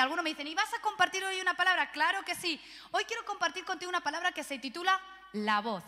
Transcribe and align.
Algunos 0.00 0.24
me 0.24 0.30
dicen, 0.30 0.46
¿y 0.46 0.54
vas 0.54 0.72
a 0.72 0.80
compartir 0.80 1.22
hoy 1.24 1.40
una 1.40 1.54
palabra? 1.54 1.90
Claro 1.92 2.24
que 2.24 2.34
sí. 2.34 2.60
Hoy 2.90 3.04
quiero 3.04 3.24
compartir 3.24 3.64
contigo 3.64 3.88
una 3.88 4.02
palabra 4.02 4.32
que 4.32 4.42
se 4.42 4.58
titula 4.58 5.00
La 5.32 5.60
voz. 5.60 5.84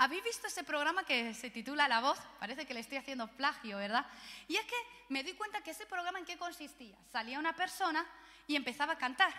¿Habéis 0.00 0.22
visto 0.22 0.46
ese 0.46 0.62
programa 0.62 1.04
que 1.04 1.34
se 1.34 1.50
titula 1.50 1.88
La 1.88 2.00
Voz? 2.00 2.20
Parece 2.38 2.64
que 2.66 2.72
le 2.72 2.78
estoy 2.78 2.98
haciendo 2.98 3.26
plagio, 3.26 3.78
¿verdad? 3.78 4.06
Y 4.46 4.54
es 4.54 4.64
que 4.64 4.76
me 5.08 5.24
di 5.24 5.32
cuenta 5.32 5.60
que 5.60 5.72
ese 5.72 5.86
programa 5.86 6.20
en 6.20 6.24
qué 6.24 6.38
consistía. 6.38 6.96
Salía 7.10 7.36
una 7.36 7.56
persona 7.56 8.06
y 8.46 8.54
empezaba 8.54 8.92
a 8.92 8.98
cantar. 8.98 9.34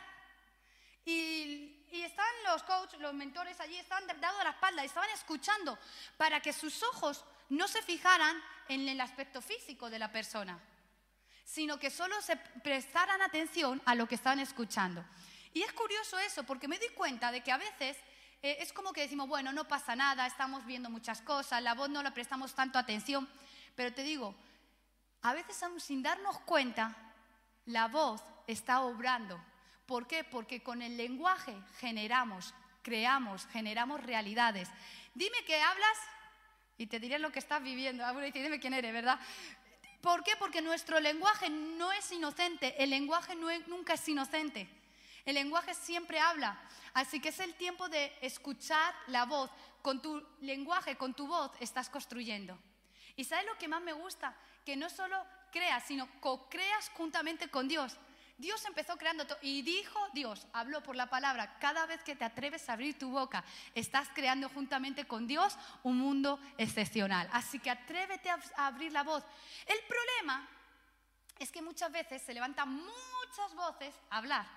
Y, 1.06 1.86
y 1.92 2.02
estaban 2.02 2.34
los 2.46 2.64
coaches, 2.64 3.00
los 3.00 3.14
mentores 3.14 3.58
allí, 3.62 3.78
estaban 3.78 4.06
dados 4.20 4.42
a 4.42 4.44
la 4.44 4.50
espalda, 4.50 4.84
estaban 4.84 5.10
escuchando 5.12 5.80
para 6.18 6.42
que 6.42 6.52
sus 6.52 6.84
ojos 6.84 7.24
no 7.48 7.70
se 7.70 7.82
fijaran 7.82 8.44
en 8.68 8.90
el 8.90 9.00
aspecto 9.00 9.42
físico 9.42 9.90
de 9.90 10.00
la 10.00 10.12
persona, 10.12 10.60
sino 11.50 11.79
que 11.79 11.89
solo 11.89 12.21
se 12.21 12.36
prestaran 12.36 13.23
atención 13.23 13.81
a 13.86 13.95
lo 13.95 14.07
que 14.07 14.13
estaban 14.13 14.39
escuchando. 14.39 15.03
Y 15.52 15.63
es 15.63 15.73
curioso 15.73 16.20
eso, 16.20 16.44
porque 16.44 16.67
me 16.67 16.77
di 16.77 16.88
cuenta 16.90 17.31
de 17.31 17.41
que 17.41 17.52
a 17.52 17.57
veces 17.57 17.98
eh, 18.44 18.57
es 18.59 18.71
como 18.71 18.94
que 18.94 19.02
decimos, 19.02 19.27
bueno, 19.27 19.52
no 19.52 19.67
pasa 19.67 19.95
nada, 19.95 20.27
estamos 20.27 20.63
viendo 20.67 20.91
muchas 20.91 21.21
cosas, 21.21 21.63
la 21.63 21.73
voz 21.73 21.90
no 21.90 22.04
la 22.04 22.13
prestamos 22.13 22.54
tanto 22.54 22.77
atención, 22.77 23.27
pero 23.76 23.91
te 23.91 24.04
digo, 24.04 24.35
a 25.23 25.34
veces 25.34 25.63
aún 25.63 25.80
sin 25.80 26.04
darnos 26.04 26.38
cuenta, 26.41 26.95
la 27.66 27.88
voz 27.88 28.21
está 28.45 28.81
obrando. 28.81 29.43
¿Por 29.88 30.05
qué? 30.05 30.23
Porque 30.23 30.62
con 30.62 30.84
el 30.84 30.98
lenguaje 30.98 31.55
generamos, 31.79 32.54
creamos, 32.84 33.48
generamos 33.48 34.04
realidades. 34.04 34.70
Dime 35.16 35.43
que 35.48 35.59
hablas 35.59 35.98
y 36.77 36.85
te 36.85 36.99
diré 36.99 37.18
lo 37.20 37.31
que 37.31 37.40
estás 37.40 37.62
viviendo. 37.62 38.05
Ah, 38.05 38.13
dice, 38.21 38.41
dime 38.41 38.59
quién 38.59 38.73
eres, 38.73 38.93
¿verdad? 38.93 39.20
¿Por 40.02 40.23
qué? 40.23 40.35
Porque 40.38 40.62
nuestro 40.62 40.99
lenguaje 40.99 41.49
no 41.49 41.91
es 41.91 42.12
inocente, 42.12 42.81
el 42.81 42.90
lenguaje 42.90 43.35
nunca 43.35 43.94
es 43.94 44.07
inocente. 44.07 44.70
El 45.26 45.35
lenguaje 45.35 45.73
siempre 45.73 46.20
habla. 46.20 46.60
Así 46.93 47.20
que 47.20 47.29
es 47.29 47.40
el 47.40 47.54
tiempo 47.55 47.90
de 47.90 48.12
escuchar 48.21 48.93
la 49.07 49.26
voz. 49.26 49.51
Con 49.82 50.01
tu 50.01 50.26
lenguaje, 50.41 50.96
con 50.96 51.13
tu 51.13 51.27
voz, 51.27 51.51
estás 51.59 51.90
construyendo. 51.90 52.57
¿Y 53.15 53.24
sabes 53.24 53.46
lo 53.46 53.57
que 53.57 53.68
más 53.68 53.82
me 53.82 53.93
gusta? 53.93 54.35
Que 54.65 54.76
no 54.76 54.90
solo 54.90 55.24
creas, 55.51 55.84
sino 55.85 56.09
co-creas 56.20 56.90
juntamente 56.96 57.49
con 57.49 57.68
Dios. 57.68 57.98
Dios 58.40 58.63
empezó 58.65 58.98
creando 58.98 59.27
todo 59.27 59.37
y 59.41 59.62
dijo 59.62 59.99
Dios, 60.13 60.48
habló 60.54 60.82
por 60.82 60.95
la 60.95 61.09
palabra. 61.09 61.59
Cada 61.59 61.85
vez 61.85 62.01
que 62.04 62.15
te 62.15 62.23
atreves 62.23 62.70
a 62.70 62.73
abrir 62.73 62.98
tu 62.98 63.12
boca, 63.12 63.43
estás 63.76 64.07
creando 64.16 64.47
juntamente 64.47 65.06
con 65.06 65.28
Dios 65.28 65.57
un 65.84 65.97
mundo 65.97 66.40
excepcional. 66.57 67.29
Así 67.34 67.59
que 67.59 67.69
atrévete 67.69 68.29
a 68.29 68.40
abrir 68.68 68.94
la 68.94 69.03
voz. 69.03 69.25
El 69.66 69.78
problema 69.85 70.47
es 71.38 71.51
que 71.51 71.62
muchas 71.62 71.91
veces 71.91 72.22
se 72.22 72.34
levantan 72.34 72.73
muchas 72.73 73.53
voces 73.56 73.94
a 74.09 74.18
hablar. 74.18 74.47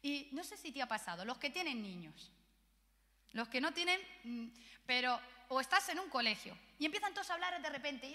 Y 0.00 0.30
no 0.32 0.42
sé 0.42 0.56
si 0.56 0.72
te 0.72 0.80
ha 0.80 0.88
pasado, 0.88 1.26
los 1.26 1.36
que 1.36 1.50
tienen 1.50 1.82
niños, 1.82 2.32
los 3.32 3.48
que 3.48 3.60
no 3.60 3.72
tienen, 3.74 4.00
mm, 4.24 4.46
pero, 4.86 5.20
o 5.48 5.60
estás 5.60 5.90
en 5.90 5.98
un 5.98 6.08
colegio 6.08 6.56
y 6.78 6.86
empiezan 6.86 7.12
todos 7.12 7.28
a 7.28 7.34
hablar 7.34 7.60
de 7.60 7.70
repente 7.70 8.06
y 8.06 8.14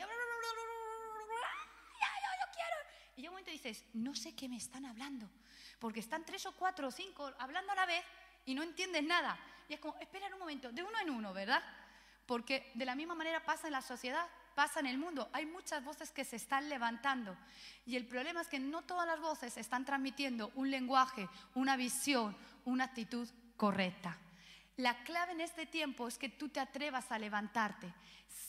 Y 3.19 3.27
un 3.27 3.33
momento 3.33 3.51
dices, 3.51 3.83
no 3.93 4.15
sé 4.15 4.33
qué 4.33 4.47
me 4.47 4.57
están 4.57 4.85
hablando, 4.85 5.29
porque 5.79 5.99
están 5.99 6.25
tres 6.25 6.45
o 6.45 6.53
cuatro 6.53 6.87
o 6.87 6.91
cinco 6.91 7.31
hablando 7.37 7.71
a 7.73 7.75
la 7.75 7.85
vez 7.85 8.03
y 8.45 8.55
no 8.55 8.63
entiendes 8.63 9.03
nada. 9.03 9.37
Y 9.67 9.73
es 9.73 9.79
como, 9.79 9.97
espera 9.99 10.27
un 10.33 10.39
momento, 10.39 10.71
de 10.71 10.81
uno 10.81 10.97
en 10.99 11.09
uno, 11.09 11.33
¿verdad? 11.33 11.61
Porque 12.25 12.71
de 12.75 12.85
la 12.85 12.95
misma 12.95 13.15
manera 13.15 13.43
pasa 13.43 13.67
en 13.67 13.73
la 13.73 13.81
sociedad 13.81 14.25
pasa 14.55 14.81
en 14.81 14.87
el 14.87 14.97
mundo. 14.97 15.29
Hay 15.31 15.45
muchas 15.45 15.81
voces 15.83 16.11
que 16.11 16.25
se 16.25 16.35
están 16.35 16.67
levantando 16.67 17.37
y 17.85 17.95
el 17.95 18.05
problema 18.05 18.41
es 18.41 18.47
que 18.47 18.59
no 18.59 18.81
todas 18.81 19.07
las 19.07 19.21
voces 19.21 19.55
están 19.55 19.85
transmitiendo 19.85 20.51
un 20.55 20.69
lenguaje, 20.69 21.29
una 21.55 21.77
visión, 21.77 22.35
una 22.65 22.83
actitud 22.85 23.29
correcta. 23.55 24.17
La 24.79 25.03
clave 25.03 25.33
en 25.33 25.41
este 25.41 25.65
tiempo 25.65 26.07
es 26.07 26.17
que 26.17 26.29
tú 26.29 26.47
te 26.47 26.61
atrevas 26.61 27.11
a 27.11 27.19
levantarte, 27.19 27.93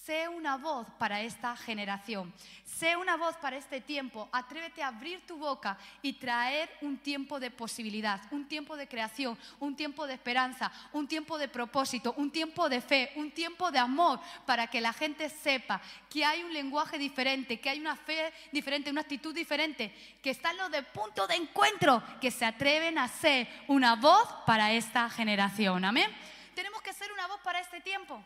Sé 0.05 0.29
una 0.29 0.57
voz 0.57 0.87
para 0.99 1.21
esta 1.21 1.57
generación. 1.57 2.33
Sé 2.65 2.97
una 2.97 3.17
voz 3.17 3.37
para 3.37 3.57
este 3.57 3.81
tiempo. 3.81 4.29
Atrévete 4.33 4.83
a 4.83 4.89
abrir 4.89 5.25
tu 5.27 5.37
boca 5.37 5.79
y 6.03 6.15
traer 6.15 6.71
un 6.81 6.99
tiempo 6.99 7.39
de 7.39 7.51
posibilidad, 7.51 8.21
un 8.31 8.49
tiempo 8.49 8.77
de 8.77 8.89
creación, 8.89 9.39
un 9.59 9.77
tiempo 9.77 10.07
de 10.07 10.15
esperanza, 10.15 10.73
un 10.93 11.07
tiempo 11.07 11.39
de 11.39 11.49
propósito, 11.49 12.15
un 12.17 12.31
tiempo 12.31 12.69
de 12.69 12.81
fe, 12.81 13.13
un 13.17 13.31
tiempo 13.31 13.71
de 13.71 13.79
amor 13.79 14.21
para 14.47 14.67
que 14.69 14.81
la 14.81 14.93
gente 14.93 15.29
sepa 15.29 15.81
que 16.09 16.25
hay 16.25 16.43
un 16.43 16.53
lenguaje 16.53 16.99
diferente, 16.99 17.61
que 17.61 17.71
hay 17.71 17.79
una 17.79 17.95
fe 17.95 18.33
diferente, 18.53 18.91
una 18.91 19.03
actitud 19.03 19.35
diferente, 19.35 19.95
que 20.23 20.31
están 20.31 20.57
los 20.57 20.71
de 20.71 20.83
punto 20.83 21.27
de 21.27 21.37
encuentro, 21.37 22.03
que 22.21 22.31
se 22.31 22.45
atreven 22.45 22.99
a 22.99 23.07
ser 23.07 23.49
una 23.69 23.97
voz 23.97 24.27
para 24.47 24.73
esta 24.73 25.09
generación. 25.11 25.85
Amén. 25.85 26.11
Tenemos 26.55 26.83
que 26.83 26.93
ser 26.93 27.13
una 27.13 27.27
voz 27.27 27.41
para 27.41 27.61
este 27.61 27.81
tiempo. 27.81 28.23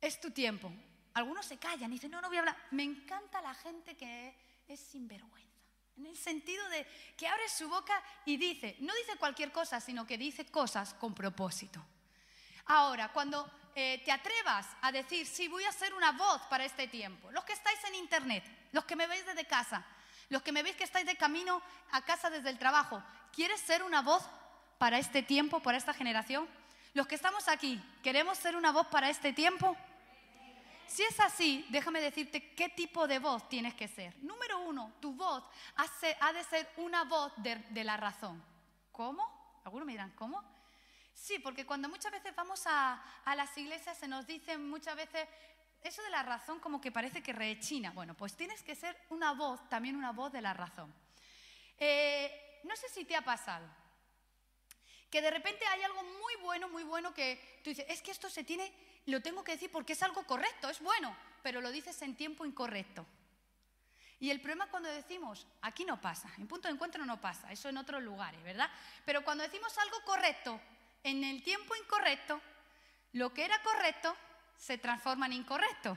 Es 0.00 0.20
tu 0.20 0.30
tiempo. 0.30 0.72
Algunos 1.14 1.46
se 1.46 1.58
callan 1.58 1.90
y 1.90 1.94
dicen, 1.94 2.10
no, 2.10 2.20
no 2.20 2.28
voy 2.28 2.36
a 2.36 2.40
hablar. 2.40 2.56
Me 2.70 2.84
encanta 2.84 3.40
la 3.42 3.54
gente 3.54 3.96
que 3.96 4.34
es 4.68 4.80
sinvergüenza. 4.80 5.48
En 5.96 6.06
el 6.06 6.16
sentido 6.16 6.68
de 6.68 6.86
que 7.16 7.26
abre 7.26 7.48
su 7.48 7.68
boca 7.68 8.00
y 8.24 8.36
dice, 8.36 8.76
no 8.80 8.94
dice 8.94 9.18
cualquier 9.18 9.50
cosa, 9.50 9.80
sino 9.80 10.06
que 10.06 10.16
dice 10.16 10.46
cosas 10.46 10.94
con 10.94 11.12
propósito. 11.12 11.84
Ahora, 12.66 13.12
cuando 13.12 13.50
eh, 13.74 14.00
te 14.04 14.12
atrevas 14.12 14.66
a 14.80 14.92
decir, 14.92 15.26
sí, 15.26 15.48
voy 15.48 15.64
a 15.64 15.72
ser 15.72 15.92
una 15.94 16.12
voz 16.12 16.42
para 16.42 16.64
este 16.64 16.86
tiempo, 16.86 17.32
los 17.32 17.44
que 17.44 17.52
estáis 17.52 17.82
en 17.84 17.96
internet, 17.96 18.44
los 18.72 18.84
que 18.84 18.94
me 18.94 19.06
veis 19.06 19.26
desde 19.26 19.46
casa, 19.46 19.84
los 20.28 20.42
que 20.42 20.52
me 20.52 20.62
veis 20.62 20.76
que 20.76 20.84
estáis 20.84 21.06
de 21.06 21.16
camino 21.16 21.60
a 21.90 22.04
casa 22.04 22.30
desde 22.30 22.50
el 22.50 22.58
trabajo, 22.58 23.02
¿quieres 23.32 23.60
ser 23.60 23.82
una 23.82 24.02
voz 24.02 24.22
para 24.78 24.98
este 24.98 25.22
tiempo, 25.22 25.60
para 25.60 25.76
esta 25.76 25.92
generación? 25.92 26.48
Los 26.94 27.06
que 27.06 27.16
estamos 27.16 27.48
aquí, 27.48 27.82
¿queremos 28.02 28.38
ser 28.38 28.56
una 28.56 28.72
voz 28.72 28.86
para 28.86 29.10
este 29.10 29.32
tiempo? 29.32 29.76
Si 30.86 31.02
es 31.02 31.20
así, 31.20 31.66
déjame 31.68 32.00
decirte 32.00 32.54
qué 32.54 32.70
tipo 32.70 33.06
de 33.06 33.18
voz 33.18 33.46
tienes 33.48 33.74
que 33.74 33.88
ser. 33.88 34.16
Número 34.22 34.60
uno, 34.60 34.94
tu 35.00 35.12
voz 35.12 35.44
ha 35.76 36.32
de 36.32 36.44
ser 36.44 36.68
una 36.78 37.04
voz 37.04 37.32
de, 37.36 37.84
la 37.84 37.98
razón. 37.98 38.42
¿Cómo? 38.90 39.60
Algunos 39.64 39.86
me 39.86 39.92
dirán, 39.92 40.12
¿cómo? 40.12 40.42
Sí, 41.12 41.38
porque 41.40 41.66
cuando 41.66 41.90
muchas 41.90 42.10
veces 42.10 42.34
vamos 42.34 42.62
a, 42.66 43.02
las 43.36 43.56
iglesias 43.58 43.98
se 43.98 44.08
nos 44.08 44.26
dice 44.26 44.56
muchas 44.56 44.96
veces 44.96 45.28
eso 45.82 46.02
de 46.02 46.10
la 46.10 46.22
razón 46.22 46.58
como 46.58 46.80
que 46.80 46.90
parece 46.90 47.22
que 47.22 47.34
rechina. 47.34 47.90
Bueno, 47.90 48.14
pues 48.14 48.34
tienes 48.34 48.62
que 48.62 48.74
ser 48.74 48.96
una 49.10 49.32
voz, 49.32 49.68
también 49.68 49.94
una 49.94 50.12
voz 50.12 50.32
de 50.32 50.40
la 50.40 50.54
razón. 50.54 50.92
Eh, 51.78 52.60
no 52.64 52.74
sé 52.76 52.88
si 52.88 53.04
te 53.04 53.14
ha 53.14 53.22
pasado 53.22 53.66
que 55.10 55.22
de 55.22 55.30
repente 55.30 55.66
hay 55.66 55.82
algo 55.82 56.02
muy 56.02 56.34
bueno, 56.42 56.68
muy 56.68 56.84
bueno 56.84 57.14
que 57.14 57.60
tú 57.62 57.70
dices, 57.70 57.86
es 57.88 58.02
que 58.02 58.10
esto 58.10 58.28
se 58.28 58.44
tiene 58.44 58.72
lo 59.06 59.22
tengo 59.22 59.42
que 59.42 59.52
decir 59.52 59.70
porque 59.70 59.94
es 59.94 60.02
algo 60.02 60.24
correcto, 60.24 60.68
es 60.68 60.80
bueno, 60.80 61.16
pero 61.42 61.60
lo 61.60 61.70
dices 61.70 62.00
en 62.02 62.14
tiempo 62.14 62.44
incorrecto. 62.44 63.06
Y 64.20 64.30
el 64.30 64.40
problema 64.40 64.68
cuando 64.68 64.88
decimos, 64.90 65.46
aquí 65.62 65.84
no 65.84 66.00
pasa, 66.00 66.28
en 66.38 66.46
punto 66.46 66.68
de 66.68 66.74
encuentro 66.74 67.06
no 67.06 67.20
pasa, 67.20 67.50
eso 67.52 67.68
en 67.68 67.78
otros 67.78 68.02
lugares, 68.02 68.42
¿verdad? 68.42 68.68
Pero 69.04 69.24
cuando 69.24 69.44
decimos 69.44 69.76
algo 69.78 70.02
correcto 70.04 70.60
en 71.04 71.24
el 71.24 71.42
tiempo 71.42 71.74
incorrecto, 71.76 72.40
lo 73.12 73.32
que 73.32 73.44
era 73.44 73.62
correcto 73.62 74.14
se 74.56 74.76
transforma 74.76 75.26
en 75.26 75.34
incorrecto. 75.34 75.96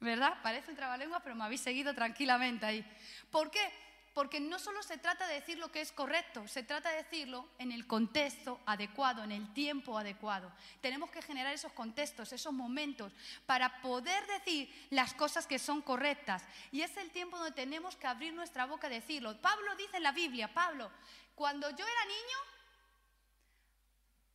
¿Verdad? 0.00 0.38
Parece 0.44 0.70
un 0.70 0.76
trabalengua, 0.76 1.20
pero 1.20 1.34
me 1.34 1.44
habéis 1.44 1.60
seguido 1.60 1.92
tranquilamente 1.92 2.64
ahí. 2.64 2.98
¿Por 3.32 3.50
qué? 3.50 3.72
Porque 4.18 4.40
no 4.40 4.58
solo 4.58 4.82
se 4.82 4.98
trata 4.98 5.28
de 5.28 5.34
decir 5.34 5.58
lo 5.58 5.70
que 5.70 5.80
es 5.80 5.92
correcto, 5.92 6.48
se 6.48 6.64
trata 6.64 6.90
de 6.90 7.04
decirlo 7.04 7.48
en 7.56 7.70
el 7.70 7.86
contexto 7.86 8.58
adecuado, 8.66 9.22
en 9.22 9.30
el 9.30 9.54
tiempo 9.54 9.96
adecuado. 9.96 10.50
Tenemos 10.80 11.08
que 11.12 11.22
generar 11.22 11.54
esos 11.54 11.70
contextos, 11.70 12.32
esos 12.32 12.52
momentos, 12.52 13.12
para 13.46 13.80
poder 13.80 14.26
decir 14.26 14.88
las 14.90 15.14
cosas 15.14 15.46
que 15.46 15.60
son 15.60 15.82
correctas. 15.82 16.42
Y 16.72 16.80
es 16.80 16.96
el 16.96 17.12
tiempo 17.12 17.38
donde 17.38 17.52
tenemos 17.52 17.94
que 17.94 18.08
abrir 18.08 18.34
nuestra 18.34 18.66
boca 18.66 18.88
y 18.88 18.94
decirlo. 18.94 19.40
Pablo 19.40 19.76
dice 19.76 19.98
en 19.98 20.02
la 20.02 20.10
Biblia, 20.10 20.52
Pablo, 20.52 20.90
cuando 21.36 21.70
yo 21.70 21.86
era 21.86 22.04
niño, 22.06 22.38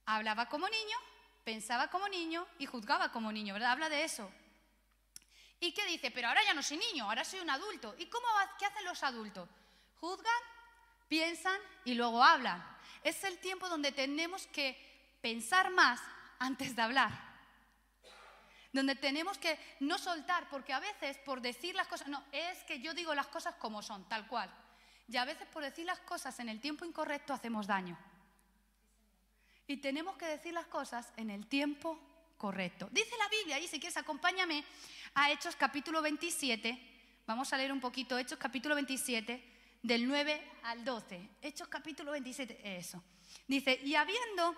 hablaba 0.05 0.47
como 0.47 0.69
niño, 0.69 0.97
pensaba 1.43 1.89
como 1.89 2.07
niño 2.07 2.47
y 2.57 2.67
juzgaba 2.67 3.11
como 3.11 3.33
niño, 3.33 3.53
¿verdad? 3.53 3.73
Habla 3.73 3.89
de 3.89 4.05
eso. 4.05 4.31
¿Y 5.59 5.73
qué 5.73 5.85
dice? 5.87 6.09
Pero 6.09 6.29
ahora 6.29 6.41
ya 6.45 6.53
no 6.53 6.63
soy 6.63 6.77
niño, 6.77 7.03
ahora 7.03 7.25
soy 7.25 7.41
un 7.41 7.49
adulto. 7.49 7.93
¿Y 7.97 8.05
cómo, 8.05 8.25
qué 8.57 8.65
hacen 8.65 8.85
los 8.85 9.03
adultos? 9.03 9.49
Juzgan, 10.03 10.43
piensan 11.07 11.57
y 11.85 11.93
luego 11.93 12.21
hablan. 12.21 12.61
Es 13.05 13.23
el 13.23 13.37
tiempo 13.37 13.69
donde 13.69 13.93
tenemos 13.93 14.45
que 14.47 14.75
pensar 15.21 15.71
más 15.71 16.01
antes 16.39 16.75
de 16.75 16.81
hablar. 16.81 17.11
Donde 18.73 18.95
tenemos 18.95 19.37
que 19.37 19.57
no 19.79 19.97
soltar, 19.97 20.49
porque 20.49 20.73
a 20.73 20.81
veces 20.81 21.17
por 21.19 21.39
decir 21.39 21.73
las 21.73 21.87
cosas, 21.87 22.09
no, 22.09 22.21
es 22.33 22.65
que 22.65 22.81
yo 22.81 22.93
digo 22.93 23.15
las 23.15 23.27
cosas 23.27 23.55
como 23.55 23.81
son, 23.81 24.03
tal 24.09 24.27
cual. 24.27 24.53
Y 25.07 25.15
a 25.15 25.23
veces 25.23 25.47
por 25.47 25.63
decir 25.63 25.85
las 25.85 25.99
cosas 25.99 26.37
en 26.41 26.49
el 26.49 26.59
tiempo 26.59 26.83
incorrecto 26.83 27.31
hacemos 27.31 27.65
daño. 27.65 27.97
Y 29.67 29.77
tenemos 29.77 30.17
que 30.17 30.25
decir 30.25 30.53
las 30.53 30.65
cosas 30.65 31.13
en 31.15 31.29
el 31.29 31.47
tiempo 31.47 31.97
correcto. 32.37 32.89
Dice 32.91 33.15
la 33.17 33.29
Biblia, 33.29 33.57
y 33.57 33.69
si 33.69 33.79
quieres 33.79 33.95
acompáñame 33.95 34.65
a 35.15 35.31
Hechos 35.31 35.55
capítulo 35.55 36.01
27, 36.01 37.23
vamos 37.25 37.53
a 37.53 37.57
leer 37.57 37.71
un 37.71 37.79
poquito 37.79 38.17
Hechos 38.17 38.37
capítulo 38.37 38.75
27, 38.75 39.52
del 39.83 40.07
9 40.07 40.51
al 40.63 40.83
12. 40.83 41.29
Hechos 41.41 41.67
capítulo 41.67 42.11
27, 42.13 42.77
eso. 42.77 43.03
Dice, 43.47 43.79
y 43.83 43.95
habiendo 43.95 44.55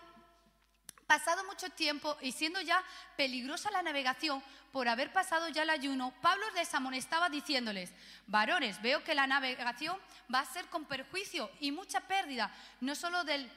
pasado 1.08 1.44
mucho 1.46 1.70
tiempo 1.70 2.18
y 2.22 2.32
siendo 2.32 2.62
ya 2.62 2.84
peligrosa 3.18 3.70
la 3.72 3.82
navegación 3.82 4.42
por 4.72 4.88
haber 4.88 5.12
pasado 5.12 5.50
ya 5.50 5.64
el 5.64 5.70
ayuno, 5.70 6.14
Pablo 6.22 6.46
les 6.52 6.74
amonestaba 6.74 7.30
diciéndoles, 7.30 7.92
varones, 8.28 8.82
veo 8.82 9.04
que 9.04 9.16
la 9.16 9.28
navegación 9.28 10.00
va 10.34 10.40
a 10.40 10.46
ser 10.46 10.66
con 10.68 10.86
perjuicio 10.86 11.50
y 11.60 11.72
mucha 11.72 12.02
pérdida, 12.02 12.52
no 12.82 12.96
solo 12.96 13.24
del 13.24 13.52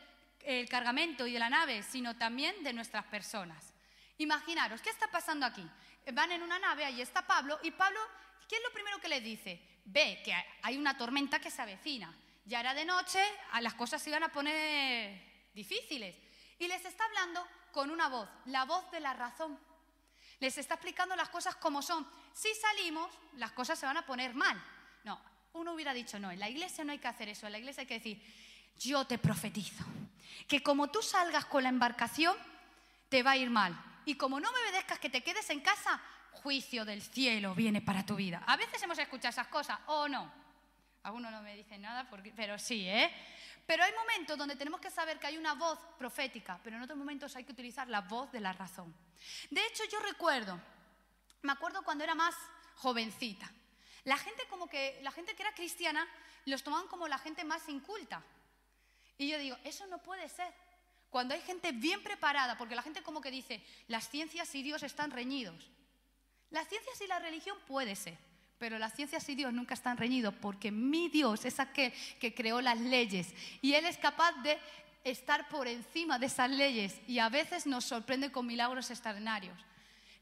cargamento 0.71 1.27
y 1.27 1.35
de 1.35 1.39
la 1.39 1.51
nave, 1.51 1.83
sino 1.83 2.17
también 2.17 2.63
de 2.63 2.73
nuestras 2.73 3.05
personas. 3.07 3.75
Imaginaros, 4.17 4.81
¿qué 4.81 4.91
está 4.91 5.11
pasando 5.11 5.45
aquí? 5.45 5.69
Van 6.13 6.33
en 6.33 6.43
una 6.43 6.59
nave, 6.59 6.85
ahí 6.85 7.03
está 7.03 7.27
Pablo, 7.27 7.59
y 7.63 7.71
Pablo, 7.71 8.01
¿qué 8.49 8.57
es 8.57 8.63
lo 8.63 8.73
primero 8.73 8.99
que 9.01 9.09
les 9.09 9.23
dice? 9.23 9.61
Ve 9.91 10.21
que 10.23 10.35
hay 10.63 10.77
una 10.77 10.99
tormenta 10.99 11.41
que 11.41 11.51
se 11.51 11.63
avecina. 11.63 12.15
Ya 12.45 12.61
era 12.61 12.75
de 12.75 12.85
noche, 12.85 13.21
las 13.61 13.75
cosas 13.75 14.03
se 14.03 14.11
iban 14.11 14.23
a 14.23 14.33
poner 14.33 15.49
difíciles. 15.55 16.15
Y 16.59 16.69
les 16.69 16.85
está 16.85 17.05
hablando 17.07 17.47
con 17.73 17.91
una 17.91 18.09
voz, 18.09 18.29
la 18.47 18.65
voz 18.67 18.91
de 18.91 19.01
la 19.01 19.15
razón. 19.15 19.59
Les 20.41 20.59
está 20.59 20.75
explicando 20.75 21.17
las 21.17 21.31
cosas 21.31 21.57
como 21.57 21.81
son. 21.81 22.07
Si 22.35 22.49
salimos, 22.55 23.11
las 23.35 23.53
cosas 23.53 23.79
se 23.79 23.87
van 23.87 23.97
a 23.97 24.05
poner 24.05 24.35
mal. 24.35 24.63
No, 25.05 25.21
uno 25.55 25.73
hubiera 25.73 25.95
dicho, 25.95 26.19
no, 26.19 26.31
en 26.31 26.39
la 26.39 26.51
iglesia 26.51 26.85
no 26.85 26.93
hay 26.93 26.99
que 26.99 27.09
hacer 27.09 27.31
eso, 27.31 27.47
en 27.47 27.53
la 27.53 27.59
iglesia 27.59 27.81
hay 27.83 27.87
que 27.87 27.95
decir, 27.95 28.23
yo 28.79 29.07
te 29.07 29.19
profetizo, 29.19 29.85
que 30.47 30.63
como 30.63 30.91
tú 30.91 31.03
salgas 31.03 31.47
con 31.47 31.63
la 31.63 31.71
embarcación, 31.71 32.37
te 33.09 33.23
va 33.23 33.33
a 33.33 33.37
ir 33.37 33.49
mal. 33.49 33.77
Y 34.05 34.17
como 34.17 34.39
no 34.39 34.53
me 34.53 34.59
obedezcas 34.61 34.99
que 34.99 35.11
te 35.11 35.23
quedes 35.23 35.49
en 35.51 35.61
casa, 35.61 36.01
juicio 36.43 36.85
del 36.85 37.03
cielo 37.03 37.55
viene 37.55 37.81
para 37.81 38.05
tu 38.05 38.17
vida. 38.17 38.43
A 38.47 38.57
veces 38.57 38.83
hemos 38.83 38.99
escuchado 38.99 39.31
esas 39.31 39.49
cosas, 39.49 39.79
o 39.87 40.09
no. 40.09 40.31
Algunos 41.03 41.31
no 41.31 41.43
me 41.43 41.55
dicen 41.55 41.83
nada, 41.83 42.09
pero 42.37 42.59
sí, 42.59 42.89
¿eh? 42.89 43.11
Pero 43.67 43.85
hay 43.85 43.93
momentos 43.93 44.39
donde 44.39 44.57
tenemos 44.57 44.81
que 44.81 44.91
saber 44.91 45.19
que 45.19 45.27
hay 45.27 45.37
una 45.37 45.55
voz 45.55 45.79
profética, 45.99 46.59
pero 46.65 46.77
en 46.77 46.83
otros 46.83 46.99
momentos 46.99 47.37
hay 47.37 47.45
que 47.45 47.53
utilizar 47.53 47.87
la 47.89 48.01
voz 48.01 48.33
de 48.33 48.41
la 48.41 48.53
razón. 48.53 48.95
De 49.51 49.65
hecho, 49.67 49.85
yo 49.93 50.01
recuerdo, 50.01 50.59
me 51.43 51.53
acuerdo 51.53 51.83
cuando 51.83 52.03
era 52.05 52.15
más 52.15 52.35
jovencita, 52.77 53.51
la 54.05 54.17
gente 54.17 54.45
como 54.49 54.69
que, 54.69 54.99
la 55.03 55.11
gente 55.11 55.35
que 55.35 55.43
era 55.43 55.53
cristiana, 55.53 56.09
los 56.47 56.63
tomaban 56.63 56.89
como 56.89 57.09
la 57.09 57.19
gente 57.19 57.45
más 57.45 57.69
inculta. 57.69 58.23
Y 59.19 59.29
yo 59.29 59.39
digo, 59.39 59.59
eso 59.65 59.87
no 59.87 59.99
puede 59.99 60.29
ser. 60.31 60.53
Cuando 61.11 61.35
hay 61.35 61.43
gente 61.43 61.73
bien 61.73 62.03
preparada, 62.03 62.57
porque 62.57 62.75
la 62.75 62.83
gente 62.83 63.03
como 63.03 63.21
que 63.21 63.31
dice, 63.31 63.63
las 63.87 64.09
ciencias 64.09 64.55
y 64.55 64.63
Dios 64.63 64.83
están 64.83 65.11
reñidos. 65.11 65.71
Las 66.51 66.69
ciencias 66.69 67.01
y 67.01 67.07
la 67.07 67.19
religión 67.19 67.59
puede 67.67 67.95
ser. 67.97 68.19
Pero 68.59 68.79
las 68.79 68.95
ciencias 68.95 69.29
y 69.29 69.35
Dios 69.35 69.53
nunca 69.53 69.75
están 69.75 69.97
reñidos 69.97 70.35
porque 70.35 70.73
mi 70.73 71.09
Dios 71.09 71.45
es 71.45 71.61
aquel 71.61 71.93
que 72.19 72.35
creó 72.35 72.61
las 72.61 72.79
leyes 72.79 73.33
y 73.63 73.75
Él 73.75 73.85
es 73.85 73.99
capaz 73.99 74.33
de 74.43 74.59
estar 75.05 75.49
por 75.49 75.69
encima 75.69 76.19
de 76.19 76.27
esas 76.27 76.51
leyes 76.51 77.01
y 77.07 77.21
a 77.21 77.29
veces 77.29 77.67
nos 77.67 77.85
sorprende 77.85 78.33
con 78.33 78.47
milagros 78.47 78.91
extraordinarios. 78.91 79.57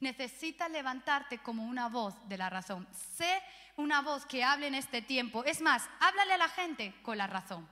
Necesitas 0.01 0.71
levantarte 0.71 1.39
como 1.39 1.65
una 1.65 1.89
voz 1.89 2.15
de 2.29 2.37
la 2.37 2.51
razón. 2.51 2.87
Sé 3.15 3.43
una 3.77 4.03
voz 4.03 4.27
que 4.27 4.45
hable 4.45 4.67
en 4.67 4.75
este 4.75 5.01
tiempo. 5.01 5.43
Es 5.45 5.63
más, 5.63 5.89
háblale 6.01 6.35
a 6.35 6.39
la 6.39 6.49
gente 6.49 6.95
con 7.03 7.17
la 7.17 7.27
razón. 7.27 7.67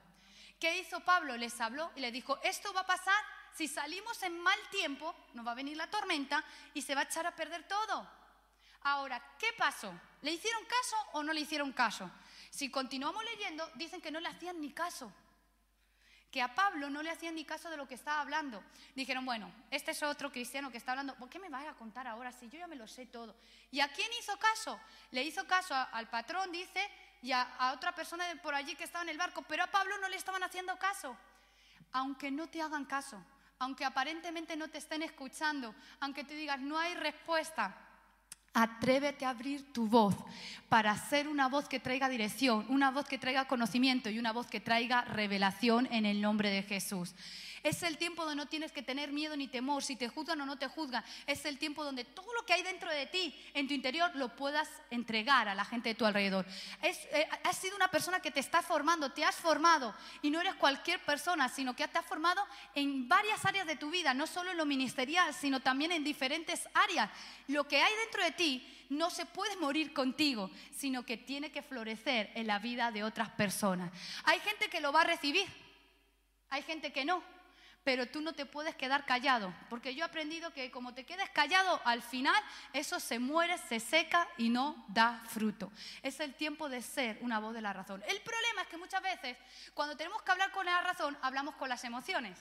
¿Qué 0.58 0.78
hizo 0.78 1.00
Pablo? 1.00 1.36
Les 1.36 1.60
habló 1.60 1.90
y 1.94 2.00
le 2.00 2.10
dijo, 2.10 2.38
esto 2.42 2.72
va 2.72 2.80
a 2.80 2.86
pasar 2.86 3.22
si 3.54 3.68
salimos 3.68 4.20
en 4.22 4.38
mal 4.40 4.58
tiempo, 4.70 5.14
nos 5.34 5.46
va 5.46 5.52
a 5.52 5.54
venir 5.54 5.76
la 5.76 5.88
tormenta 5.88 6.42
y 6.72 6.82
se 6.82 6.94
va 6.94 7.02
a 7.02 7.04
echar 7.04 7.26
a 7.26 7.36
perder 7.36 7.68
todo. 7.68 8.08
Ahora, 8.84 9.20
¿qué 9.38 9.48
pasó? 9.56 9.92
¿Le 10.20 10.32
hicieron 10.32 10.62
caso 10.64 10.96
o 11.14 11.22
no 11.22 11.32
le 11.32 11.40
hicieron 11.40 11.72
caso? 11.72 12.10
Si 12.50 12.70
continuamos 12.70 13.24
leyendo, 13.24 13.68
dicen 13.74 14.00
que 14.00 14.10
no 14.10 14.20
le 14.20 14.28
hacían 14.28 14.60
ni 14.60 14.72
caso. 14.72 15.10
Que 16.30 16.42
a 16.42 16.54
Pablo 16.54 16.90
no 16.90 17.02
le 17.02 17.10
hacían 17.10 17.34
ni 17.34 17.44
caso 17.44 17.70
de 17.70 17.78
lo 17.78 17.88
que 17.88 17.94
estaba 17.94 18.20
hablando. 18.20 18.62
Dijeron, 18.94 19.24
bueno, 19.24 19.50
este 19.70 19.92
es 19.92 20.02
otro 20.02 20.30
cristiano 20.30 20.70
que 20.70 20.76
está 20.76 20.92
hablando. 20.92 21.14
¿Por 21.14 21.30
qué 21.30 21.38
me 21.38 21.48
vas 21.48 21.66
a 21.66 21.74
contar 21.74 22.06
ahora 22.06 22.30
si 22.32 22.48
yo 22.50 22.58
ya 22.58 22.66
me 22.66 22.76
lo 22.76 22.86
sé 22.86 23.06
todo? 23.06 23.34
¿Y 23.70 23.80
a 23.80 23.88
quién 23.88 24.10
hizo 24.18 24.36
caso? 24.38 24.78
Le 25.12 25.22
hizo 25.22 25.46
caso 25.46 25.74
al 25.74 26.10
patrón, 26.10 26.52
dice, 26.52 26.86
y 27.22 27.32
a, 27.32 27.42
a 27.56 27.72
otra 27.72 27.94
persona 27.94 28.26
por 28.42 28.54
allí 28.54 28.74
que 28.74 28.84
estaba 28.84 29.04
en 29.04 29.10
el 29.10 29.18
barco. 29.18 29.42
Pero 29.48 29.62
a 29.62 29.68
Pablo 29.68 29.96
no 29.98 30.08
le 30.08 30.16
estaban 30.16 30.42
haciendo 30.42 30.78
caso. 30.78 31.16
Aunque 31.92 32.30
no 32.30 32.48
te 32.48 32.60
hagan 32.60 32.84
caso, 32.84 33.24
aunque 33.60 33.84
aparentemente 33.84 34.56
no 34.56 34.68
te 34.68 34.78
estén 34.78 35.02
escuchando, 35.02 35.74
aunque 36.00 36.24
te 36.24 36.34
digas 36.34 36.60
no 36.60 36.78
hay 36.78 36.94
respuesta, 36.94 37.83
Atrévete 38.54 39.24
a 39.24 39.30
abrir 39.30 39.72
tu 39.72 39.86
voz 39.86 40.14
para 40.68 40.96
ser 40.96 41.28
una 41.28 41.48
voz 41.48 41.68
que 41.68 41.80
traiga 41.80 42.08
dirección, 42.08 42.64
una 42.68 42.90
voz 42.90 43.06
que 43.06 43.18
traiga 43.18 43.46
conocimiento 43.46 44.10
y 44.10 44.18
una 44.18 44.32
voz 44.32 44.46
que 44.46 44.60
traiga 44.60 45.02
revelación 45.02 45.88
en 45.92 46.06
el 46.06 46.20
nombre 46.20 46.50
de 46.50 46.62
Jesús. 46.62 47.14
Es 47.64 47.82
el 47.82 47.96
tiempo 47.96 48.24
donde 48.24 48.36
no 48.36 48.46
tienes 48.46 48.72
que 48.72 48.82
tener 48.82 49.10
miedo 49.10 49.34
ni 49.38 49.48
temor, 49.48 49.82
si 49.82 49.96
te 49.96 50.06
juzgan 50.08 50.38
o 50.42 50.44
no 50.44 50.58
te 50.58 50.68
juzgan. 50.68 51.02
Es 51.26 51.46
el 51.46 51.58
tiempo 51.58 51.82
donde 51.82 52.04
todo 52.04 52.30
lo 52.34 52.44
que 52.44 52.52
hay 52.52 52.62
dentro 52.62 52.90
de 52.90 53.06
ti, 53.06 53.34
en 53.54 53.66
tu 53.66 53.72
interior, 53.72 54.14
lo 54.16 54.36
puedas 54.36 54.68
entregar 54.90 55.48
a 55.48 55.54
la 55.54 55.64
gente 55.64 55.88
de 55.88 55.94
tu 55.94 56.04
alrededor. 56.04 56.44
Eh, 56.82 57.28
has 57.42 57.56
sido 57.56 57.74
una 57.74 57.88
persona 57.88 58.20
que 58.20 58.30
te 58.30 58.40
está 58.40 58.60
formando, 58.60 59.12
te 59.12 59.24
has 59.24 59.36
formado 59.36 59.94
y 60.20 60.28
no 60.28 60.42
eres 60.42 60.56
cualquier 60.56 61.02
persona, 61.06 61.48
sino 61.48 61.74
que 61.74 61.88
te 61.88 61.98
has 61.98 62.04
formado 62.04 62.46
en 62.74 63.08
varias 63.08 63.42
áreas 63.46 63.66
de 63.66 63.76
tu 63.76 63.88
vida, 63.88 64.12
no 64.12 64.26
solo 64.26 64.50
en 64.50 64.58
lo 64.58 64.66
ministerial, 64.66 65.32
sino 65.32 65.60
también 65.60 65.90
en 65.90 66.04
diferentes 66.04 66.68
áreas. 66.74 67.08
Lo 67.48 67.66
que 67.66 67.80
hay 67.80 67.94
dentro 67.96 68.22
de 68.24 68.32
ti 68.32 68.86
no 68.90 69.08
se 69.08 69.24
puede 69.24 69.56
morir 69.56 69.94
contigo, 69.94 70.50
sino 70.70 71.06
que 71.06 71.16
tiene 71.16 71.50
que 71.50 71.62
florecer 71.62 72.30
en 72.34 72.46
la 72.46 72.58
vida 72.58 72.90
de 72.90 73.04
otras 73.04 73.30
personas. 73.30 73.90
Hay 74.24 74.38
gente 74.40 74.68
que 74.68 74.82
lo 74.82 74.92
va 74.92 75.00
a 75.00 75.04
recibir, 75.04 75.46
hay 76.50 76.62
gente 76.62 76.92
que 76.92 77.06
no 77.06 77.22
pero 77.84 78.08
tú 78.08 78.22
no 78.22 78.32
te 78.32 78.46
puedes 78.46 78.74
quedar 78.74 79.04
callado, 79.04 79.52
porque 79.68 79.94
yo 79.94 80.04
he 80.04 80.08
aprendido 80.08 80.52
que 80.52 80.70
como 80.70 80.94
te 80.94 81.04
quedes 81.04 81.28
callado, 81.30 81.80
al 81.84 82.02
final 82.02 82.42
eso 82.72 82.98
se 82.98 83.18
muere, 83.18 83.58
se 83.58 83.78
seca 83.78 84.26
y 84.38 84.48
no 84.48 84.84
da 84.88 85.22
fruto. 85.28 85.70
Es 86.02 86.18
el 86.20 86.34
tiempo 86.34 86.68
de 86.70 86.80
ser 86.80 87.18
una 87.20 87.38
voz 87.38 87.52
de 87.54 87.60
la 87.60 87.74
razón. 87.74 88.02
El 88.08 88.20
problema 88.22 88.62
es 88.62 88.68
que 88.68 88.78
muchas 88.78 89.02
veces 89.02 89.36
cuando 89.74 89.96
tenemos 89.96 90.22
que 90.22 90.32
hablar 90.32 90.50
con 90.50 90.64
la 90.64 90.80
razón, 90.80 91.16
hablamos 91.20 91.54
con 91.56 91.68
las 91.68 91.84
emociones. 91.84 92.38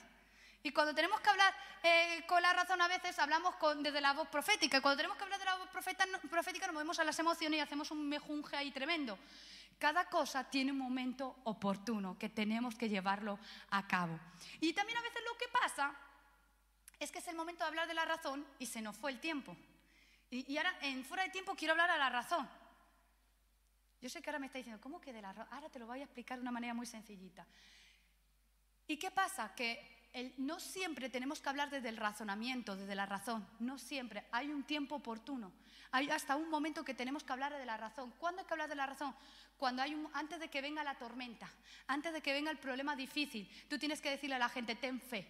Y 0.62 0.72
cuando 0.72 0.94
tenemos 0.94 1.20
que 1.20 1.28
hablar 1.28 1.54
eh, 1.82 2.24
con 2.26 2.40
la 2.40 2.54
razón 2.54 2.80
a 2.80 2.88
veces 2.88 3.18
hablamos 3.18 3.54
desde 3.80 4.00
la 4.00 4.14
voz 4.14 4.28
profética. 4.28 4.78
Y 4.78 4.80
cuando 4.80 4.96
tenemos 4.96 5.18
que 5.18 5.24
hablar 5.24 5.38
de 5.38 5.44
la 5.44 5.56
voz 5.56 5.68
profética 5.68 6.66
nos 6.66 6.74
movemos 6.74 6.98
a 6.98 7.04
las 7.04 7.18
emociones 7.18 7.58
y 7.58 7.60
hacemos 7.60 7.90
un 7.90 8.08
mejunje 8.08 8.56
ahí 8.56 8.70
tremendo. 8.70 9.18
Cada 9.84 10.06
cosa 10.06 10.44
tiene 10.44 10.72
un 10.72 10.78
momento 10.78 11.40
oportuno 11.44 12.18
que 12.18 12.30
tenemos 12.30 12.74
que 12.74 12.88
llevarlo 12.88 13.38
a 13.68 13.86
cabo. 13.86 14.18
Y 14.58 14.72
también 14.72 14.96
a 14.96 15.02
veces 15.02 15.20
lo 15.30 15.36
que 15.36 15.46
pasa 15.48 15.94
es 16.98 17.12
que 17.12 17.18
es 17.18 17.28
el 17.28 17.36
momento 17.36 17.64
de 17.64 17.68
hablar 17.68 17.86
de 17.86 17.92
la 17.92 18.06
razón 18.06 18.46
y 18.58 18.64
se 18.64 18.80
nos 18.80 18.96
fue 18.96 19.10
el 19.10 19.20
tiempo. 19.20 19.54
Y, 20.30 20.56
ahora, 20.56 20.74
en 20.80 21.04
fuera 21.04 21.24
de 21.24 21.28
tiempo, 21.28 21.54
quiero 21.54 21.72
hablar 21.72 21.90
a 21.90 21.98
la 21.98 22.08
razón. 22.08 22.48
Yo 24.00 24.08
sé 24.08 24.22
que 24.22 24.30
ahora 24.30 24.38
me 24.38 24.46
está 24.46 24.56
diciendo, 24.56 24.80
¿cómo 24.80 25.02
que 25.02 25.12
de 25.12 25.20
la 25.20 25.34
razón? 25.34 25.52
Ahora 25.52 25.68
te 25.68 25.78
lo 25.78 25.86
voy 25.86 26.00
a 26.00 26.04
explicar 26.04 26.38
de 26.38 26.42
una 26.42 26.50
manera 26.50 26.72
muy 26.72 26.86
sencillita. 26.86 27.46
¿Y 28.86 28.96
qué 28.96 29.10
pasa? 29.10 29.54
Que 29.54 29.93
no 30.38 30.60
siempre 30.60 31.08
tenemos 31.10 31.40
que 31.40 31.48
hablar 31.48 31.70
desde 31.70 31.88
el 31.88 31.96
razonamiento, 31.96 32.76
desde 32.76 32.94
la 32.94 33.06
razón. 33.06 33.46
No 33.60 33.78
siempre. 33.78 34.24
Hay 34.30 34.48
un 34.48 34.64
tiempo 34.64 34.96
oportuno. 34.96 35.52
Hay 35.90 36.10
hasta 36.10 36.36
un 36.36 36.50
momento 36.50 36.84
que 36.84 36.94
tenemos 36.94 37.22
que 37.22 37.32
hablar 37.32 37.56
de 37.56 37.66
la 37.66 37.76
razón. 37.76 38.12
¿Cuándo 38.18 38.40
hay 38.40 38.46
que 38.46 38.54
hablar 38.54 38.68
de 38.68 38.74
la 38.74 38.86
razón? 38.86 39.14
cuando 39.56 39.82
hay 39.82 39.94
un, 39.94 40.08
antes 40.12 40.40
de 40.40 40.48
que 40.48 40.60
venga 40.60 40.84
la 40.84 40.98
tormenta, 40.98 41.50
antes 41.86 42.12
de 42.12 42.20
que 42.20 42.32
venga 42.32 42.50
el 42.50 42.58
problema 42.58 42.96
difícil, 42.96 43.48
tú 43.68 43.78
tienes 43.78 44.00
que 44.00 44.10
decirle 44.10 44.36
a 44.36 44.38
la 44.38 44.48
gente, 44.48 44.74
ten 44.74 45.00
fe. 45.00 45.26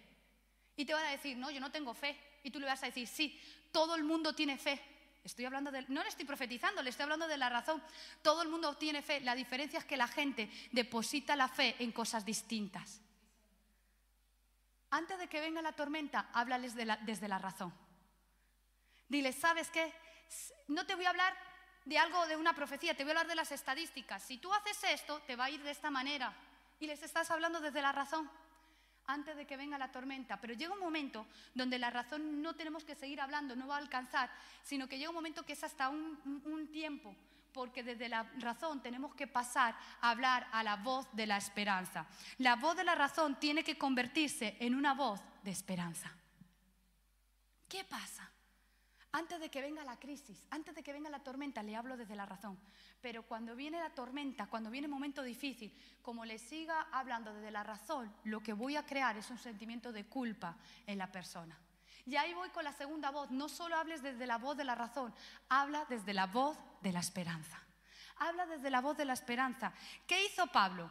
Y 0.75 0.85
te 0.85 0.93
van 0.93 1.05
a 1.05 1.11
decir, 1.11 1.37
no, 1.37 1.51
yo 1.51 1.59
no 1.59 1.71
tengo 1.71 1.93
fe. 1.93 2.17
Y 2.43 2.51
tú 2.51 2.59
le 2.59 2.65
vas 2.65 2.83
a 2.83 2.87
decir, 2.87 3.07
sí, 3.07 3.39
todo 3.71 3.95
el 3.95 4.03
mundo 4.03 4.33
tiene 4.35 4.57
fe. 4.57 4.81
Estoy 5.23 5.45
hablando 5.45 5.71
de, 5.71 5.83
no 5.87 6.03
le 6.03 6.09
estoy 6.09 6.25
profetizando, 6.25 6.83
le 6.83 6.89
estoy 6.89 7.03
hablando 7.03 7.27
de 7.27 7.37
la 7.37 7.49
razón. 7.49 7.81
Todo 8.21 8.41
el 8.41 8.49
mundo 8.49 8.75
tiene 8.75 9.01
fe. 9.01 9.21
La 9.21 9.35
diferencia 9.35 9.79
es 9.79 9.85
que 9.85 9.97
la 9.97 10.07
gente 10.07 10.49
deposita 10.71 11.35
la 11.35 11.47
fe 11.47 11.75
en 11.79 11.91
cosas 11.91 12.25
distintas. 12.25 13.01
Antes 14.95 15.19
de 15.19 15.27
que 15.27 15.41
venga 15.41 15.61
la 15.61 15.73
tormenta, 15.73 16.29
háblales 16.31 16.73
desde 16.73 17.27
la 17.27 17.37
razón. 17.37 17.73
Dile, 19.09 19.33
¿sabes 19.33 19.69
qué? 19.69 19.93
No 20.69 20.85
te 20.85 20.95
voy 20.95 21.03
a 21.03 21.09
hablar 21.09 21.35
de 21.83 21.97
algo, 21.97 22.25
de 22.27 22.37
una 22.37 22.53
profecía, 22.53 22.95
te 22.95 23.03
voy 23.03 23.09
a 23.09 23.11
hablar 23.11 23.27
de 23.27 23.35
las 23.35 23.51
estadísticas. 23.51 24.23
Si 24.23 24.37
tú 24.37 24.53
haces 24.53 24.81
esto, 24.85 25.19
te 25.27 25.35
va 25.35 25.45
a 25.45 25.49
ir 25.49 25.61
de 25.63 25.71
esta 25.71 25.91
manera. 25.91 26.33
Y 26.79 26.87
les 26.87 27.03
estás 27.03 27.29
hablando 27.29 27.59
desde 27.59 27.81
la 27.81 27.91
razón, 27.91 28.31
antes 29.05 29.35
de 29.35 29.45
que 29.45 29.57
venga 29.57 29.77
la 29.77 29.91
tormenta. 29.91 30.39
Pero 30.39 30.53
llega 30.53 30.73
un 30.73 30.79
momento 30.79 31.27
donde 31.53 31.77
la 31.77 31.89
razón 31.89 32.41
no 32.41 32.55
tenemos 32.55 32.85
que 32.85 32.95
seguir 32.95 33.19
hablando, 33.19 33.53
no 33.53 33.67
va 33.67 33.75
a 33.75 33.79
alcanzar, 33.79 34.31
sino 34.63 34.87
que 34.87 34.97
llega 34.97 35.09
un 35.09 35.15
momento 35.15 35.45
que 35.45 35.53
es 35.53 35.63
hasta 35.65 35.89
un 35.89 36.69
tiempo, 36.71 37.13
porque 37.55 37.83
desde 37.83 38.09
la 38.09 38.23
razón 38.39 38.83
tenemos 38.83 39.15
que 39.15 39.27
pasar 39.27 39.77
a 40.01 40.11
hablar 40.11 40.45
a 40.51 40.61
la 40.61 40.75
voz 40.75 41.07
de 41.13 41.25
la 41.25 41.37
esperanza. 41.37 42.05
La 42.39 42.57
voz 42.57 42.75
de 42.75 42.83
la 42.83 42.95
razón 42.95 43.39
tiene 43.39 43.63
que 43.63 43.77
convertirse 43.77 44.57
en 44.59 44.75
una 44.75 44.93
voz 44.93 45.21
de 45.41 45.51
esperanza. 45.51 46.11
¿Qué 47.69 47.85
pasa? 47.85 48.29
Antes 49.13 49.39
de 49.39 49.49
que 49.49 49.61
venga 49.61 49.85
la 49.85 49.97
crisis, 49.97 50.45
antes 50.49 50.75
de 50.75 50.83
que 50.83 50.91
venga 50.91 51.09
la 51.09 51.23
tormenta, 51.23 51.63
le 51.63 51.77
hablo 51.77 51.95
desde 51.95 52.17
la 52.17 52.25
razón. 52.25 52.59
Pero 52.99 53.23
cuando 53.23 53.55
viene 53.55 53.79
la 53.79 53.91
tormenta, 53.91 54.47
cuando 54.47 54.69
viene 54.69 54.87
un 54.87 54.93
momento 54.93 55.23
difícil, 55.23 55.73
como 56.01 56.25
le 56.25 56.37
siga 56.37 56.89
hablando 56.91 57.33
desde 57.33 57.51
la 57.51 57.63
razón, 57.63 58.13
lo 58.25 58.41
que 58.41 58.51
voy 58.51 58.75
a 58.75 58.85
crear 58.85 59.15
es 59.15 59.29
un 59.29 59.37
sentimiento 59.37 59.93
de 59.93 60.05
culpa 60.07 60.57
en 60.85 60.97
la 60.97 61.09
persona. 61.09 61.57
Y 62.05 62.15
ahí 62.15 62.33
voy 62.33 62.49
con 62.49 62.63
la 62.63 62.73
segunda 62.73 63.11
voz. 63.11 63.31
No 63.31 63.49
solo 63.49 63.75
hables 63.75 64.01
desde 64.01 64.27
la 64.27 64.37
voz 64.37 64.57
de 64.57 64.63
la 64.63 64.75
razón, 64.75 65.13
habla 65.49 65.85
desde 65.89 66.13
la 66.13 66.27
voz 66.27 66.57
de 66.81 66.91
la 66.91 66.99
esperanza. 66.99 67.61
Habla 68.17 68.45
desde 68.45 68.69
la 68.69 68.81
voz 68.81 68.95
de 68.95 69.05
la 69.05 69.13
esperanza. 69.13 69.73
¿Qué 70.07 70.25
hizo 70.25 70.47
Pablo? 70.47 70.89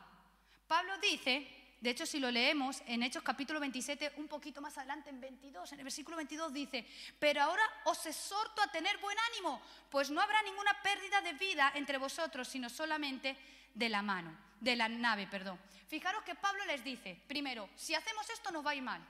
Pablo 0.66 0.98
dice 0.98 1.64
de 1.84 1.90
hecho, 1.90 2.06
si 2.06 2.18
lo 2.18 2.30
leemos 2.30 2.82
en 2.86 3.02
Hechos 3.02 3.22
capítulo 3.22 3.60
27, 3.60 4.14
un 4.16 4.26
poquito 4.26 4.62
más 4.62 4.78
adelante, 4.78 5.10
en 5.10 5.20
22, 5.20 5.70
en 5.70 5.80
el 5.80 5.84
versículo 5.84 6.16
22 6.16 6.50
dice, 6.50 6.86
pero 7.18 7.42
ahora 7.42 7.62
os 7.84 8.06
exhorto 8.06 8.62
a 8.62 8.72
tener 8.72 8.96
buen 9.02 9.18
ánimo, 9.30 9.60
pues 9.90 10.10
no 10.10 10.22
habrá 10.22 10.42
ninguna 10.44 10.72
pérdida 10.82 11.20
de 11.20 11.34
vida 11.34 11.72
entre 11.74 11.98
vosotros, 11.98 12.48
sino 12.48 12.70
solamente 12.70 13.36
de 13.74 13.90
la 13.90 14.00
mano, 14.00 14.34
de 14.60 14.76
la 14.76 14.88
nave, 14.88 15.26
perdón. 15.26 15.60
Fijaros 15.86 16.22
que 16.22 16.34
Pablo 16.34 16.64
les 16.64 16.82
dice, 16.82 17.20
primero, 17.28 17.68
si 17.76 17.94
hacemos 17.94 18.30
esto 18.30 18.50
nos 18.50 18.64
va 18.64 18.70
a 18.70 18.76
ir 18.76 18.82
mal. 18.82 19.06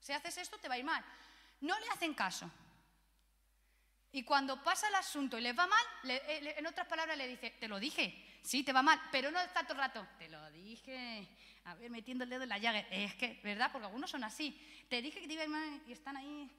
Si 0.00 0.12
haces 0.12 0.36
esto 0.38 0.58
te 0.58 0.66
va 0.66 0.74
a 0.74 0.78
ir 0.78 0.84
mal. 0.84 1.04
No 1.60 1.78
le 1.78 1.88
hacen 1.88 2.14
caso. 2.14 2.50
Y 4.12 4.24
cuando 4.24 4.62
pasa 4.62 4.88
el 4.88 4.94
asunto 4.96 5.38
y 5.38 5.40
les 5.40 5.56
va 5.56 5.66
mal, 5.66 5.84
eh, 6.04 6.54
en 6.58 6.66
otras 6.66 6.86
palabras 6.86 7.16
le 7.16 7.28
dice, 7.28 7.50
te 7.60 7.68
lo 7.68 7.78
dije, 7.78 8.40
sí, 8.42 8.64
te 8.64 8.72
va 8.72 8.82
mal, 8.82 9.00
pero 9.12 9.30
no 9.30 9.40
está 9.40 9.62
todo 9.62 9.74
el 9.74 9.78
rato, 9.78 10.06
te 10.18 10.28
lo 10.28 10.50
dije, 10.50 11.28
a 11.64 11.74
ver, 11.74 11.90
metiendo 11.90 12.24
el 12.24 12.30
dedo 12.30 12.42
en 12.42 12.48
la 12.48 12.58
llaga. 12.58 12.80
Es 12.90 13.14
que, 13.14 13.40
¿verdad? 13.44 13.70
Porque 13.70 13.86
algunos 13.86 14.10
son 14.10 14.24
así. 14.24 14.58
Te 14.88 15.00
dije 15.00 15.20
que 15.20 15.28
te 15.28 15.34
iba 15.34 15.46
mal 15.46 15.80
y 15.86 15.92
están 15.92 16.16
ahí. 16.16 16.50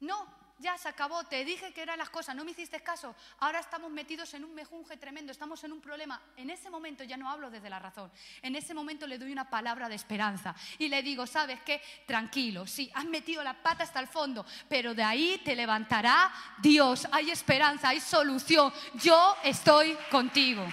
No, 0.00 0.49
ya 0.60 0.76
se 0.78 0.88
acabó, 0.88 1.24
te 1.24 1.44
dije 1.44 1.72
que 1.72 1.82
eran 1.82 1.98
las 1.98 2.10
cosas, 2.10 2.36
no 2.36 2.44
me 2.44 2.50
hiciste 2.50 2.80
caso. 2.80 3.14
Ahora 3.38 3.60
estamos 3.60 3.90
metidos 3.90 4.32
en 4.34 4.44
un 4.44 4.54
mejunje 4.54 4.96
tremendo, 4.96 5.32
estamos 5.32 5.62
en 5.64 5.72
un 5.72 5.80
problema. 5.80 6.20
En 6.36 6.50
ese 6.50 6.70
momento 6.70 7.02
ya 7.02 7.16
no 7.16 7.30
hablo 7.30 7.50
desde 7.50 7.70
la 7.70 7.78
razón. 7.78 8.12
En 8.42 8.54
ese 8.54 8.74
momento 8.74 9.06
le 9.06 9.18
doy 9.18 9.32
una 9.32 9.48
palabra 9.48 9.88
de 9.88 9.94
esperanza 9.94 10.54
y 10.78 10.88
le 10.88 11.02
digo, 11.02 11.26
¿sabes 11.26 11.60
qué? 11.62 11.82
Tranquilo, 12.06 12.66
sí, 12.66 12.90
has 12.94 13.06
metido 13.06 13.42
la 13.42 13.54
pata 13.62 13.84
hasta 13.84 14.00
el 14.00 14.08
fondo, 14.08 14.44
pero 14.68 14.94
de 14.94 15.02
ahí 15.02 15.40
te 15.44 15.56
levantará 15.56 16.32
Dios. 16.58 17.08
Hay 17.10 17.30
esperanza, 17.30 17.88
hay 17.88 18.00
solución. 18.00 18.72
Yo 18.94 19.36
estoy 19.42 19.96
contigo. 20.10 20.66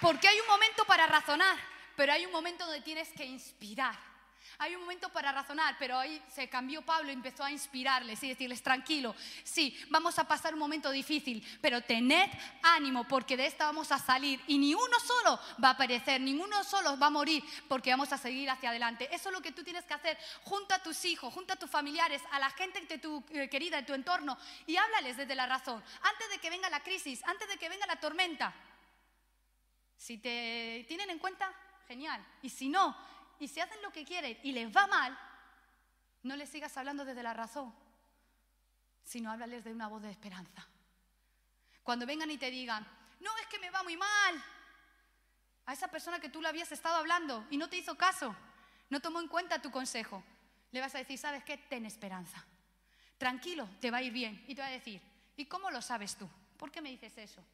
Porque 0.00 0.28
hay 0.28 0.38
un 0.40 0.46
momento 0.46 0.84
para 0.84 1.06
razonar, 1.06 1.56
pero 1.96 2.12
hay 2.12 2.24
un 2.24 2.32
momento 2.32 2.64
donde 2.64 2.80
tienes 2.82 3.08
que 3.10 3.24
inspirar. 3.24 4.07
Hay 4.60 4.74
un 4.74 4.80
momento 4.80 5.08
para 5.10 5.30
razonar, 5.30 5.76
pero 5.78 5.96
ahí 5.96 6.20
se 6.34 6.48
cambió 6.48 6.82
Pablo 6.82 7.10
y 7.10 7.14
empezó 7.14 7.44
a 7.44 7.52
inspirarles 7.52 8.20
y 8.24 8.30
decirles, 8.30 8.60
tranquilo, 8.60 9.14
sí, 9.44 9.78
vamos 9.88 10.18
a 10.18 10.26
pasar 10.26 10.52
un 10.52 10.58
momento 10.58 10.90
difícil, 10.90 11.46
pero 11.60 11.80
tened 11.80 12.28
ánimo 12.64 13.06
porque 13.06 13.36
de 13.36 13.46
esta 13.46 13.66
vamos 13.66 13.92
a 13.92 14.00
salir 14.00 14.40
y 14.48 14.58
ni 14.58 14.74
uno 14.74 14.98
solo 14.98 15.38
va 15.62 15.70
a 15.70 15.76
perecer, 15.76 16.20
ninguno 16.20 16.64
solo 16.64 16.98
va 16.98 17.06
a 17.06 17.10
morir 17.10 17.44
porque 17.68 17.90
vamos 17.90 18.12
a 18.12 18.18
seguir 18.18 18.50
hacia 18.50 18.70
adelante. 18.70 19.08
Eso 19.12 19.28
es 19.28 19.32
lo 19.32 19.40
que 19.40 19.52
tú 19.52 19.62
tienes 19.62 19.84
que 19.84 19.94
hacer 19.94 20.18
junto 20.42 20.74
a 20.74 20.82
tus 20.82 21.04
hijos, 21.04 21.32
junto 21.32 21.52
a 21.52 21.56
tus 21.56 21.70
familiares, 21.70 22.20
a 22.32 22.40
la 22.40 22.50
gente 22.50 22.80
de 22.80 22.98
tu 22.98 23.22
eh, 23.30 23.48
querida, 23.48 23.76
de 23.76 23.84
tu 23.84 23.94
entorno 23.94 24.36
y 24.66 24.76
háblales 24.76 25.16
desde 25.16 25.36
la 25.36 25.46
razón. 25.46 25.80
Antes 26.02 26.30
de 26.30 26.38
que 26.38 26.50
venga 26.50 26.68
la 26.68 26.82
crisis, 26.82 27.22
antes 27.26 27.48
de 27.48 27.58
que 27.58 27.68
venga 27.68 27.86
la 27.86 28.00
tormenta, 28.00 28.52
si 29.96 30.18
te 30.18 30.84
tienen 30.88 31.10
en 31.10 31.20
cuenta, 31.20 31.52
genial. 31.86 32.24
Y 32.42 32.50
si 32.50 32.68
no, 32.68 32.96
y 33.38 33.48
si 33.48 33.60
hacen 33.60 33.80
lo 33.82 33.92
que 33.92 34.04
quieren 34.04 34.38
y 34.42 34.52
les 34.52 34.74
va 34.74 34.86
mal, 34.86 35.18
no 36.22 36.36
les 36.36 36.48
sigas 36.48 36.76
hablando 36.76 37.04
desde 37.04 37.22
la 37.22 37.34
razón, 37.34 37.74
sino 39.04 39.30
háblales 39.30 39.64
de 39.64 39.72
una 39.72 39.88
voz 39.88 40.02
de 40.02 40.10
esperanza. 40.10 40.66
Cuando 41.82 42.06
vengan 42.06 42.30
y 42.30 42.38
te 42.38 42.50
digan, 42.50 42.86
no, 43.20 43.30
es 43.38 43.46
que 43.46 43.58
me 43.58 43.70
va 43.70 43.82
muy 43.82 43.96
mal, 43.96 44.44
a 45.66 45.72
esa 45.72 45.88
persona 45.88 46.18
que 46.18 46.28
tú 46.28 46.40
le 46.40 46.48
habías 46.48 46.72
estado 46.72 46.96
hablando 46.96 47.46
y 47.50 47.56
no 47.56 47.68
te 47.68 47.76
hizo 47.76 47.96
caso, 47.96 48.34
no 48.90 49.00
tomó 49.00 49.20
en 49.20 49.28
cuenta 49.28 49.60
tu 49.60 49.70
consejo, 49.70 50.22
le 50.70 50.80
vas 50.80 50.94
a 50.94 50.98
decir, 50.98 51.18
¿sabes 51.18 51.44
qué? 51.44 51.56
Ten 51.56 51.86
esperanza. 51.86 52.44
Tranquilo, 53.16 53.68
te 53.80 53.90
va 53.90 53.98
a 53.98 54.02
ir 54.02 54.12
bien. 54.12 54.44
Y 54.46 54.54
te 54.54 54.60
va 54.60 54.68
a 54.68 54.70
decir, 54.70 55.02
¿y 55.36 55.46
cómo 55.46 55.70
lo 55.70 55.82
sabes 55.82 56.16
tú? 56.16 56.28
¿Por 56.56 56.70
qué 56.70 56.80
me 56.80 56.90
dices 56.90 57.16
eso? 57.18 57.44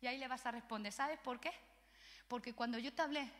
Y 0.00 0.06
ahí 0.06 0.18
le 0.18 0.28
vas 0.28 0.44
a 0.46 0.50
responder, 0.50 0.92
¿sabes 0.92 1.18
por 1.18 1.40
qué? 1.40 1.52
Porque 2.28 2.54
cuando 2.54 2.78
yo 2.78 2.92
te 2.92 3.02
hablé 3.02 3.30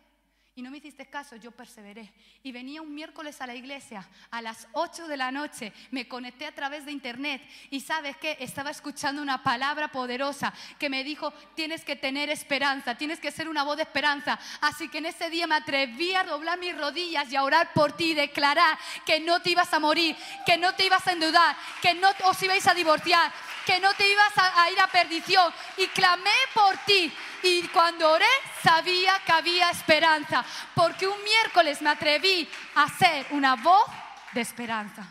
y 0.56 0.62
no 0.62 0.70
me 0.70 0.78
hiciste 0.78 1.04
caso, 1.04 1.36
yo 1.36 1.50
perseveré. 1.50 2.10
Y 2.42 2.50
venía 2.50 2.80
un 2.80 2.94
miércoles 2.94 3.42
a 3.42 3.46
la 3.46 3.54
iglesia 3.54 4.08
a 4.30 4.40
las 4.40 4.66
8 4.72 5.06
de 5.06 5.18
la 5.18 5.30
noche, 5.30 5.70
me 5.90 6.08
conecté 6.08 6.46
a 6.46 6.54
través 6.54 6.86
de 6.86 6.92
internet 6.92 7.42
y 7.70 7.80
sabes 7.80 8.16
qué, 8.16 8.38
estaba 8.40 8.70
escuchando 8.70 9.20
una 9.20 9.42
palabra 9.42 9.88
poderosa 9.88 10.54
que 10.78 10.88
me 10.88 11.04
dijo, 11.04 11.30
tienes 11.54 11.84
que 11.84 11.94
tener 11.94 12.30
esperanza, 12.30 12.96
tienes 12.96 13.20
que 13.20 13.30
ser 13.30 13.50
una 13.50 13.64
voz 13.64 13.76
de 13.76 13.82
esperanza. 13.82 14.40
Así 14.62 14.88
que 14.88 14.98
en 14.98 15.06
ese 15.06 15.28
día 15.28 15.46
me 15.46 15.56
atreví 15.56 16.14
a 16.14 16.24
doblar 16.24 16.58
mis 16.58 16.74
rodillas 16.74 17.30
y 17.30 17.36
a 17.36 17.44
orar 17.44 17.74
por 17.74 17.92
ti 17.94 18.12
y 18.12 18.14
declarar 18.14 18.78
que 19.04 19.20
no 19.20 19.42
te 19.42 19.50
ibas 19.50 19.74
a 19.74 19.78
morir, 19.78 20.16
que 20.46 20.56
no 20.56 20.74
te 20.74 20.86
ibas 20.86 21.06
a 21.06 21.12
endeudar, 21.12 21.54
que 21.82 21.92
no 21.92 22.08
os 22.24 22.42
ibais 22.42 22.66
a 22.66 22.72
divorciar, 22.72 23.30
que 23.66 23.80
no 23.80 23.92
te 23.94 24.08
ibas 24.08 24.32
a, 24.36 24.70
ir 24.70 24.80
a 24.80 24.86
perdición. 24.86 25.52
Y 25.76 25.88
clamé 25.88 26.34
por 26.54 26.76
ti. 26.86 27.12
Y 27.42 27.68
cuando 27.68 28.10
oré, 28.10 28.24
sabía 28.62 29.20
que 29.26 29.32
había 29.32 29.70
esperanza. 29.70 30.44
Porque 30.74 31.06
un 31.06 31.22
miércoles 31.22 31.82
me 31.82 31.90
atreví 31.90 32.48
a 32.76 32.88
ser 32.88 33.26
una 33.30 33.56
voz 33.56 33.90
de 34.32 34.40
esperanza. 34.40 35.06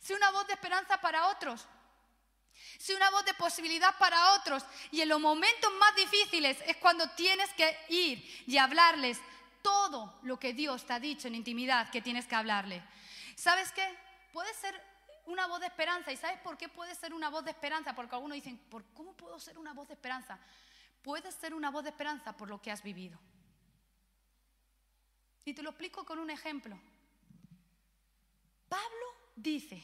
Ser 0.00 0.16
una 0.16 0.30
voz 0.30 0.46
de 0.46 0.54
esperanza 0.54 0.98
para 1.00 1.26
otros. 1.28 1.66
Ser 2.78 2.96
una 2.96 3.10
voz 3.10 3.24
de 3.24 3.34
posibilidad 3.34 3.96
para 3.98 4.34
otros. 4.34 4.64
Y 4.92 5.00
en 5.00 5.08
los 5.08 5.20
momentos 5.20 5.72
más 5.74 5.94
difíciles 5.96 6.56
es 6.66 6.76
cuando 6.76 7.10
tienes 7.10 7.50
que 7.54 7.76
ir 7.88 8.44
y 8.46 8.56
hablarles 8.56 9.20
todo 9.62 10.20
lo 10.22 10.38
que 10.38 10.52
Dios 10.52 10.84
te 10.86 10.92
ha 10.92 11.00
dicho 11.00 11.26
en 11.26 11.34
intimidad 11.34 11.90
que 11.90 12.02
tienes 12.02 12.26
que 12.26 12.34
hablarle. 12.34 12.82
¿Sabes 13.34 13.72
qué? 13.72 13.98
Puede 14.32 14.52
ser 14.54 14.93
una 15.26 15.46
voz 15.46 15.60
de 15.60 15.66
esperanza. 15.66 16.12
¿Y 16.12 16.16
sabes 16.16 16.40
por 16.40 16.56
qué 16.56 16.68
puede 16.68 16.94
ser 16.94 17.14
una 17.14 17.30
voz 17.30 17.44
de 17.44 17.50
esperanza? 17.50 17.94
Porque 17.94 18.14
algunos 18.14 18.34
dicen, 18.34 18.58
¿por 18.58 18.84
cómo 18.92 19.14
puedo 19.14 19.38
ser 19.38 19.58
una 19.58 19.72
voz 19.72 19.88
de 19.88 19.94
esperanza? 19.94 20.38
Puedes 21.02 21.34
ser 21.34 21.54
una 21.54 21.70
voz 21.70 21.84
de 21.84 21.90
esperanza 21.90 22.36
por 22.36 22.48
lo 22.48 22.60
que 22.60 22.70
has 22.70 22.82
vivido. 22.82 23.18
Y 25.44 25.52
te 25.52 25.62
lo 25.62 25.70
explico 25.70 26.04
con 26.04 26.18
un 26.18 26.30
ejemplo. 26.30 26.78
Pablo 28.68 29.06
dice 29.36 29.82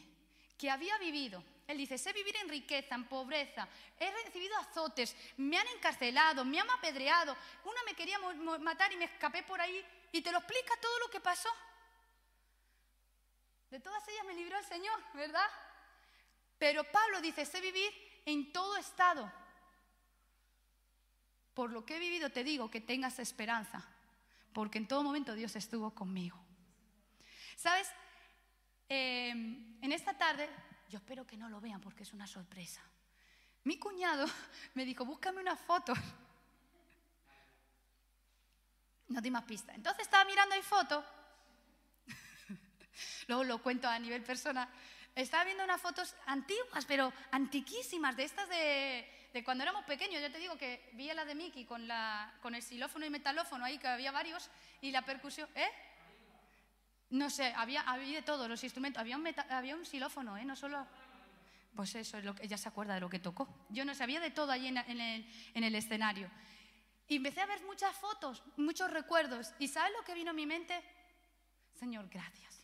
que 0.56 0.70
había 0.70 0.96
vivido, 0.98 1.42
él 1.66 1.78
dice, 1.78 1.96
sé 1.96 2.12
vivir 2.12 2.36
en 2.36 2.48
riqueza, 2.48 2.94
en 2.94 3.06
pobreza, 3.06 3.68
he 3.98 4.10
recibido 4.10 4.56
azotes, 4.56 5.14
me 5.36 5.56
han 5.56 5.66
encarcelado, 5.68 6.44
me 6.44 6.58
han 6.58 6.68
apedreado, 6.70 7.36
una 7.64 7.82
me 7.86 7.94
quería 7.94 8.18
matar 8.18 8.92
y 8.92 8.96
me 8.96 9.04
escapé 9.04 9.42
por 9.42 9.60
ahí, 9.60 9.84
y 10.12 10.20
te 10.20 10.32
lo 10.32 10.38
explica 10.38 10.74
todo 10.80 10.98
lo 10.98 11.10
que 11.10 11.20
pasó. 11.20 11.48
De 13.70 13.78
todas 13.78 14.06
ellas 14.08 14.24
me 14.26 14.34
libró 14.34 14.58
el 14.58 14.64
Señor, 14.64 15.00
¿verdad? 15.14 15.46
Pero 16.58 16.82
Pablo 16.84 17.20
dice, 17.20 17.46
sé 17.46 17.60
vivir 17.60 17.90
en 18.26 18.52
todo 18.52 18.76
estado. 18.76 19.32
Por 21.54 21.70
lo 21.70 21.86
que 21.86 21.96
he 21.96 22.00
vivido 22.00 22.30
te 22.30 22.42
digo 22.42 22.70
que 22.70 22.80
tengas 22.80 23.18
esperanza, 23.20 23.86
porque 24.52 24.78
en 24.78 24.88
todo 24.88 25.04
momento 25.04 25.34
Dios 25.34 25.54
estuvo 25.54 25.94
conmigo. 25.94 26.36
¿Sabes? 27.56 27.88
Em, 28.88 29.78
en 29.80 29.92
esta 29.92 30.18
tarde, 30.18 30.50
yo 30.88 30.98
espero 30.98 31.24
que 31.24 31.36
no 31.36 31.48
lo 31.48 31.60
vean 31.60 31.80
porque 31.80 32.02
es 32.02 32.12
una 32.12 32.26
sorpresa. 32.26 32.82
Mi 33.64 33.78
cuñado 33.78 34.26
me 34.74 34.84
dijo, 34.84 35.04
búscame 35.04 35.40
una 35.40 35.56
foto. 35.56 35.92
No 39.08 39.20
di 39.20 39.28
más 39.28 39.42
pista. 39.42 39.74
Entonces 39.74 40.02
estaba 40.02 40.24
mirando 40.24 40.54
ahí 40.54 40.62
foto 40.62 41.04
luego 43.28 43.44
lo 43.44 43.62
cuento 43.62 43.88
a 43.88 43.98
nivel 43.98 44.22
personal. 44.22 44.68
Estaba 45.14 45.44
viendo 45.44 45.64
unas 45.64 45.80
fotos 45.80 46.14
antiguas, 46.26 46.84
pero 46.86 47.12
antiquísimas, 47.32 48.16
de 48.16 48.24
estas 48.24 48.48
de, 48.48 49.42
cuando 49.44 49.64
éramos 49.64 49.84
pequeños. 49.84 50.22
Yo 50.22 50.30
te 50.30 50.38
digo 50.38 50.56
que 50.56 50.90
vi 50.92 51.10
a 51.10 51.14
la 51.14 51.24
de 51.24 51.34
Mickey 51.34 51.64
con, 51.64 51.82
el 51.90 52.62
xilófono 52.62 53.06
y 53.06 53.10
metalófono 53.10 53.64
ahí, 53.64 53.78
que 53.78 53.88
había 53.88 54.12
varios, 54.12 54.48
y 54.80 54.90
la 54.90 55.02
percusión. 55.02 55.48
¿Eh? 55.54 55.68
No 57.10 57.28
sé, 57.28 57.52
había, 57.56 57.80
había 57.82 58.18
de 58.18 58.22
todos 58.22 58.48
los 58.48 58.62
instrumentos. 58.62 59.00
Había 59.00 59.16
un, 59.16 59.26
un 59.26 59.84
xilófono, 59.84 60.36
¿eh? 60.36 60.44
No 60.44 60.54
solo. 60.54 60.86
Pues 61.74 61.94
eso, 61.94 62.18
es 62.18 62.24
lo 62.24 62.34
que, 62.34 62.44
ella 62.44 62.56
se 62.56 62.68
acuerda 62.68 62.94
de 62.94 63.00
lo 63.00 63.10
que 63.10 63.18
tocó. 63.18 63.48
Yo 63.68 63.84
no 63.84 63.94
sabía 63.94 64.20
de 64.20 64.30
todo 64.30 64.52
allí 64.52 64.68
en, 64.68 64.76
el, 64.78 65.26
en 65.54 65.64
el 65.64 65.74
escenario. 65.74 66.30
Y 67.08 67.16
empecé 67.16 67.40
a 67.40 67.46
ver 67.46 67.62
muchas 67.64 67.96
fotos, 67.96 68.42
muchos 68.56 68.90
recuerdos. 68.90 69.52
¿Y 69.58 69.68
sabes 69.68 69.92
lo 69.96 70.04
que 70.04 70.14
vino 70.14 70.30
a 70.30 70.34
mi 70.34 70.46
mente? 70.46 70.80
Señor, 71.74 72.08
gracias 72.08 72.59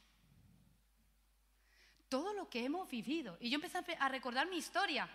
todo 2.09 2.33
lo 2.33 2.49
que 2.49 2.65
hemos 2.65 2.89
vivido. 2.89 3.37
Y 3.41 3.51
yo 3.51 3.57
empecé 3.57 3.79
a 3.99 4.09
recordar 4.09 4.47
mi 4.47 4.59
historia. 4.59 5.09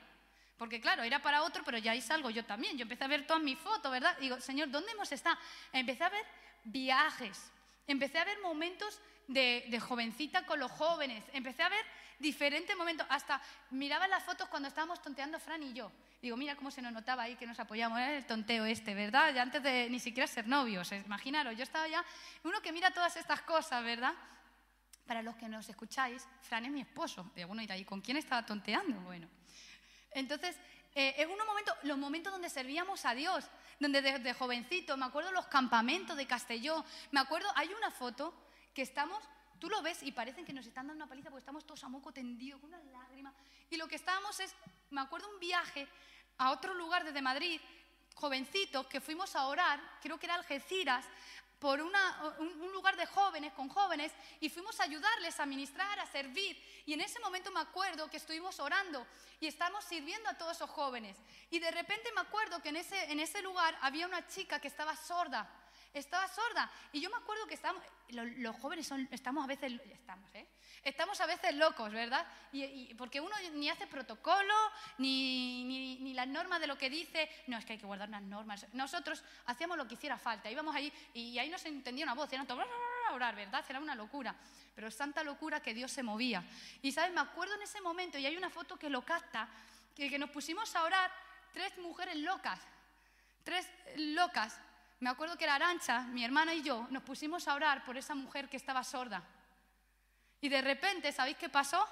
Porque 0.61 0.79
claro, 0.79 1.01
era 1.01 1.19
para 1.19 1.41
otro, 1.41 1.63
pero 1.65 1.79
ya 1.79 1.93
ahí 1.93 2.01
salgo 2.01 2.29
yo 2.29 2.45
también. 2.45 2.77
Yo 2.77 2.83
empecé 2.83 3.03
a 3.03 3.07
ver 3.07 3.25
todas 3.25 3.41
mis 3.41 3.57
fotos, 3.57 3.91
¿verdad? 3.91 4.15
Digo, 4.19 4.39
Señor, 4.39 4.69
¿dónde 4.69 4.91
hemos 4.91 5.11
estado? 5.11 5.35
Empecé 5.73 6.03
a 6.03 6.09
ver 6.09 6.23
viajes, 6.63 7.51
empecé 7.87 8.19
a 8.19 8.25
ver 8.25 8.39
momentos 8.41 9.01
de, 9.27 9.79
jovencita 9.79 10.45
con 10.45 10.59
los 10.59 10.71
jóvenes. 10.71 11.23
Empecé 11.33 11.63
a 11.63 11.69
ver 11.69 11.83
diferentes 12.19 12.77
momentos. 12.77 13.07
Hasta 13.09 13.41
miraba 13.71 14.07
las 14.07 14.23
fotos 14.23 14.49
cuando 14.49 14.67
estábamos 14.67 15.01
tonteando 15.01 15.39
Fran 15.39 15.63
y 15.63 15.73
yo. 15.73 15.91
Digo, 16.21 16.37
mira 16.37 16.55
cómo 16.55 16.69
se 16.69 16.83
nos 16.83 16.93
notaba 16.93 17.23
ahí 17.23 17.35
que 17.35 17.47
nos 17.47 17.59
apoyamos. 17.59 17.97
Era 17.97 18.15
el 18.17 18.27
tonteo 18.27 18.65
este, 18.65 18.93
¿verdad? 18.93 19.33
Ya 19.33 19.41
antes 19.41 19.63
de 19.63 19.89
ni 19.89 19.99
siquiera 19.99 20.27
ser 20.27 20.47
novios. 20.47 20.91
Imaginaros, 20.91 21.57
yo 21.57 21.63
estaba 21.63 21.87
ya... 21.87 22.05
Uno 22.43 22.61
que 22.61 22.71
mira 22.71 22.91
todas 22.91 23.17
estas 23.17 23.41
cosas, 23.41 23.83
¿verdad? 23.83 24.13
Para 25.11 25.23
los 25.23 25.35
que 25.35 25.49
nos 25.49 25.67
escucháis, 25.67 26.25
Fran 26.41 26.63
es 26.63 26.71
mi 26.71 26.79
esposo. 26.79 27.29
De 27.35 27.41
alguno 27.41 27.59
dirá, 27.59 27.75
¿y 27.75 27.83
con 27.83 27.99
quién 27.99 28.15
estaba 28.15 28.45
tonteando? 28.45 28.97
Bueno. 29.01 29.27
Entonces, 30.11 30.55
eh, 30.95 31.15
en 31.17 31.29
unos 31.29 31.45
momentos, 31.45 31.75
los 31.83 31.97
momentos 31.97 32.31
donde 32.31 32.49
servíamos 32.49 33.03
a 33.03 33.13
Dios, 33.13 33.43
donde 33.77 34.01
desde 34.01 34.33
jovencito, 34.33 34.95
me 34.95 35.03
acuerdo 35.03 35.33
los 35.33 35.47
campamentos 35.47 36.15
de 36.15 36.25
Castelló, 36.25 36.85
me 37.11 37.19
acuerdo, 37.19 37.49
hay 37.55 37.73
una 37.73 37.91
foto 37.91 38.33
que 38.73 38.83
estamos 38.83 39.21
Tú 39.59 39.67
lo 39.69 39.81
ves 39.81 40.01
y 40.01 40.13
parecen 40.13 40.45
que 40.45 40.53
nos 40.53 40.65
están 40.65 40.87
dando 40.87 41.03
una 41.03 41.09
paliza 41.09 41.29
porque 41.29 41.41
estamos 41.41 41.65
todos 41.65 41.83
a 41.83 41.89
moco 41.89 42.13
tendido, 42.13 42.57
con 42.61 42.69
unas 42.69 42.85
lágrimas. 42.85 43.35
Y 43.69 43.75
lo 43.75 43.89
que 43.89 43.97
estábamos 43.97 44.39
es, 44.39 44.55
me 44.91 45.01
acuerdo 45.01 45.29
un 45.29 45.41
viaje 45.41 45.89
a 46.37 46.51
otro 46.51 46.73
lugar 46.73 47.03
desde 47.03 47.21
Madrid, 47.21 47.59
jovencitos, 48.15 48.87
que 48.87 49.01
fuimos 49.01 49.35
a 49.35 49.45
orar, 49.47 49.79
creo 50.01 50.17
que 50.17 50.25
era 50.25 50.35
Algeciras, 50.35 51.05
por 51.61 51.79
un, 51.79 51.93
lugar 52.73 52.97
de 52.97 53.05
jóvenes, 53.05 53.53
con 53.53 53.69
jóvenes, 53.69 54.11
y 54.39 54.49
fuimos 54.49 54.79
a 54.79 54.83
ayudarles 54.85 55.39
a 55.39 55.45
ministrar, 55.45 55.99
a 55.99 56.07
servir. 56.07 56.57
Y 56.87 56.93
en 56.93 57.01
ese 57.01 57.19
momento 57.19 57.51
me 57.51 57.59
acuerdo 57.59 58.09
que 58.09 58.17
estuvimos 58.17 58.59
orando 58.59 59.05
y 59.39 59.45
estábamos 59.45 59.85
sirviendo 59.85 60.27
a 60.27 60.33
todos 60.33 60.57
esos 60.57 60.71
jóvenes. 60.71 61.15
Y 61.51 61.59
de 61.59 61.69
repente 61.69 62.11
me 62.15 62.21
acuerdo 62.21 62.63
que 62.63 62.69
en 62.69 62.77
ese, 62.77 63.11
en 63.11 63.19
ese 63.19 63.43
lugar 63.43 63.77
había 63.81 64.07
una 64.07 64.27
chica 64.27 64.59
que 64.59 64.69
estaba 64.69 64.95
sorda 64.95 65.47
estaba 65.93 66.27
sorda. 66.27 66.71
Y 66.93 67.01
yo 67.01 67.09
me 67.09 67.17
acuerdo 67.17 67.45
que 67.47 67.55
estamos, 67.55 67.83
los, 68.09 68.55
jóvenes 68.57 68.87
son, 68.87 69.07
estamos 69.11 69.43
a 69.43 69.47
veces, 69.47 69.73
estamos, 69.91 70.29
¿eh? 70.35 70.47
Estamos 70.83 71.19
a 71.21 71.27
veces 71.27 71.53
locos, 71.55 71.91
¿verdad? 71.91 72.25
Y, 72.51 72.93
porque 72.95 73.21
uno 73.21 73.35
ni 73.53 73.69
hace 73.69 73.85
protocolo, 73.87 74.53
ni, 74.97 75.63
ni, 75.99 76.13
las 76.13 76.27
normas 76.27 76.59
de 76.59 76.67
lo 76.67 76.77
que 76.77 76.89
dice. 76.89 77.29
No, 77.47 77.57
es 77.57 77.65
que 77.65 77.73
hay 77.73 77.79
que 77.79 77.85
guardar 77.85 78.09
unas 78.09 78.23
normas. 78.23 78.65
Nosotros 78.73 79.23
hacíamos 79.45 79.77
lo 79.77 79.87
que 79.87 79.93
hiciera 79.93 80.17
falta. 80.17 80.49
Íbamos 80.49 80.75
ahí 80.75 80.91
y 81.13 81.37
ahí 81.37 81.49
no 81.49 81.57
se 81.57 81.67
entendía 81.67 82.05
una 82.05 82.15
voz. 82.15 82.31
Era 82.33 82.45
todo 82.45 82.63
orar, 83.13 83.35
¿verdad? 83.35 83.63
Era 83.67 83.79
una 83.79 83.93
locura. 83.93 84.35
Pero 84.73 84.89
santa 84.89 85.23
locura 85.23 85.61
que 85.61 85.73
Dios 85.73 85.91
se 85.91 86.01
movía. 86.01 86.43
Y, 86.81 86.91
¿sabes? 86.91 87.13
Me 87.13 87.21
acuerdo 87.21 87.55
en 87.55 87.61
ese 87.61 87.81
momento, 87.81 88.17
y 88.17 88.25
hay 88.25 88.35
una 88.37 88.49
foto 88.49 88.77
que 88.77 88.89
lo 88.89 89.03
capta, 89.03 89.47
que, 89.95 90.09
que 90.09 90.17
nos 90.17 90.31
pusimos 90.31 90.75
a 90.75 90.83
orar 90.83 91.11
tres 91.53 91.77
mujeres 91.77 92.15
locas. 92.15 92.59
Tres 93.43 93.67
locas 93.97 94.59
me 95.01 95.09
acuerdo 95.09 95.35
que 95.35 95.47
la 95.47 95.55
Arancha, 95.55 96.01
mi 96.01 96.23
hermana 96.23 96.53
y 96.53 96.61
yo, 96.61 96.87
nos 96.91 97.01
pusimos 97.01 97.47
a 97.47 97.55
orar 97.55 97.83
por 97.83 97.97
esa 97.97 98.13
mujer 98.13 98.47
que 98.47 98.57
estaba 98.57 98.83
sorda. 98.83 99.23
Y 100.39 100.47
de 100.47 100.61
repente, 100.61 101.11
¿sabéis 101.11 101.37
qué 101.37 101.49
pasó? 101.49 101.83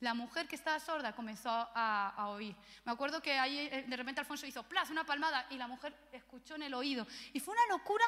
La 0.00 0.14
mujer 0.14 0.46
que 0.46 0.54
estaba 0.54 0.78
sorda 0.78 1.16
comenzó 1.16 1.50
a, 1.50 2.28
oír. 2.28 2.54
Me 2.84 2.92
acuerdo 2.92 3.20
que 3.20 3.36
ahí 3.36 3.58
eh, 3.58 3.84
de 3.88 3.96
repente 3.96 4.20
Alfonso 4.20 4.46
hizo 4.46 4.62
plaz, 4.62 4.88
una 4.90 5.04
palmada, 5.04 5.48
y 5.50 5.56
la 5.56 5.66
mujer 5.66 6.08
escuchó 6.12 6.54
en 6.54 6.62
el 6.62 6.74
oído. 6.74 7.08
Y 7.32 7.40
fue 7.40 7.54
una 7.54 7.66
locura. 7.76 8.04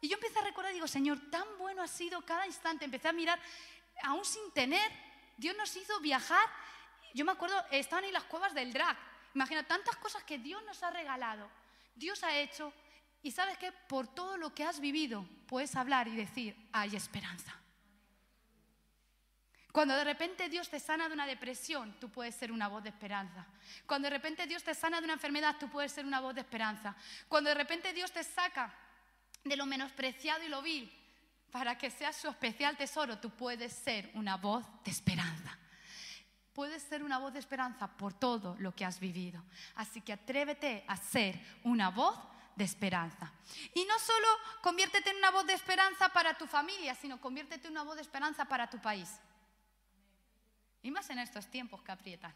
Y 0.00 0.08
yo 0.08 0.16
empecé 0.16 0.40
a 0.40 0.42
recordar, 0.42 0.72
digo, 0.72 0.88
Señor, 0.88 1.30
tan 1.30 1.46
bueno 1.58 1.82
ha 1.82 1.88
sido 1.88 2.20
cada 2.22 2.44
instante. 2.44 2.86
Empecé 2.86 3.06
a 3.06 3.12
mirar, 3.12 3.38
aún 4.02 4.24
sin 4.24 4.50
tener, 4.50 4.90
Dios 5.36 5.56
nos 5.56 5.76
hizo 5.76 6.00
viajar. 6.00 6.44
Yo 7.14 7.24
me 7.24 7.30
acuerdo, 7.30 7.56
estaban 7.70 8.04
ahí 8.04 8.10
las 8.10 8.24
cuevas 8.24 8.52
del 8.52 8.72
drag. 8.72 8.96
Imagina, 9.32 9.62
tantas 9.62 9.94
cosas 9.96 10.24
que 10.24 10.38
Dios 10.38 10.60
nos 10.64 10.82
ha 10.82 10.90
regalado. 10.90 11.48
Dios 11.94 12.24
ha 12.24 12.36
hecho, 12.36 12.72
y 13.22 13.30
sabes 13.30 13.58
que 13.58 13.72
por 13.72 14.06
todo 14.06 14.36
lo 14.36 14.54
que 14.54 14.64
has 14.64 14.80
vivido 14.80 15.26
puedes 15.46 15.74
hablar 15.76 16.08
y 16.08 16.16
decir, 16.16 16.56
hay 16.72 16.94
esperanza. 16.94 17.54
Cuando 19.72 19.94
de 19.94 20.04
repente 20.04 20.48
Dios 20.48 20.68
te 20.68 20.80
sana 20.80 21.08
de 21.08 21.14
una 21.14 21.26
depresión, 21.26 21.94
tú 22.00 22.08
puedes 22.10 22.34
ser 22.34 22.50
una 22.50 22.68
voz 22.68 22.82
de 22.82 22.88
esperanza. 22.88 23.46
Cuando 23.86 24.06
de 24.06 24.10
repente 24.10 24.46
Dios 24.46 24.64
te 24.64 24.74
sana 24.74 24.98
de 24.98 25.04
una 25.04 25.14
enfermedad, 25.14 25.56
tú 25.60 25.68
puedes 25.68 25.92
ser 25.92 26.04
una 26.04 26.20
voz 26.20 26.34
de 26.34 26.40
esperanza. 26.40 26.96
Cuando 27.28 27.50
de 27.50 27.54
repente 27.54 27.92
Dios 27.92 28.10
te 28.10 28.24
saca 28.24 28.74
de 29.44 29.56
lo 29.56 29.66
menospreciado 29.66 30.44
y 30.44 30.48
lo 30.48 30.62
vil 30.62 30.92
para 31.50 31.78
que 31.78 31.90
seas 31.90 32.16
su 32.16 32.28
especial 32.28 32.76
tesoro, 32.76 33.18
tú 33.18 33.30
puedes 33.30 33.72
ser 33.72 34.10
una 34.14 34.36
voz 34.36 34.64
de 34.84 34.90
esperanza. 34.90 35.56
Puedes 36.52 36.82
ser 36.82 37.04
una 37.04 37.18
voz 37.18 37.32
de 37.32 37.38
esperanza 37.38 37.86
por 37.86 38.14
todo 38.14 38.56
lo 38.58 38.74
que 38.74 38.84
has 38.84 38.98
vivido. 38.98 39.44
Así 39.76 40.00
que 40.00 40.12
atrévete 40.12 40.84
a 40.88 40.96
ser 40.96 41.40
una 41.62 41.90
voz 41.90 42.16
de 42.16 42.37
esperanza. 42.64 43.32
Y 43.74 43.84
no 43.84 43.98
solo 43.98 44.26
conviértete 44.62 45.10
en 45.10 45.16
una 45.16 45.30
voz 45.30 45.46
de 45.46 45.54
esperanza 45.54 46.08
para 46.10 46.34
tu 46.34 46.46
familia, 46.46 46.94
sino 46.94 47.20
conviértete 47.20 47.68
en 47.68 47.72
una 47.72 47.84
voz 47.84 47.96
de 47.96 48.02
esperanza 48.02 48.44
para 48.44 48.68
tu 48.68 48.78
país. 48.80 49.08
Y 50.82 50.90
más 50.90 51.10
en 51.10 51.18
estos 51.18 51.46
tiempos 51.48 51.82
que 51.82 51.92
aprietan. 51.92 52.34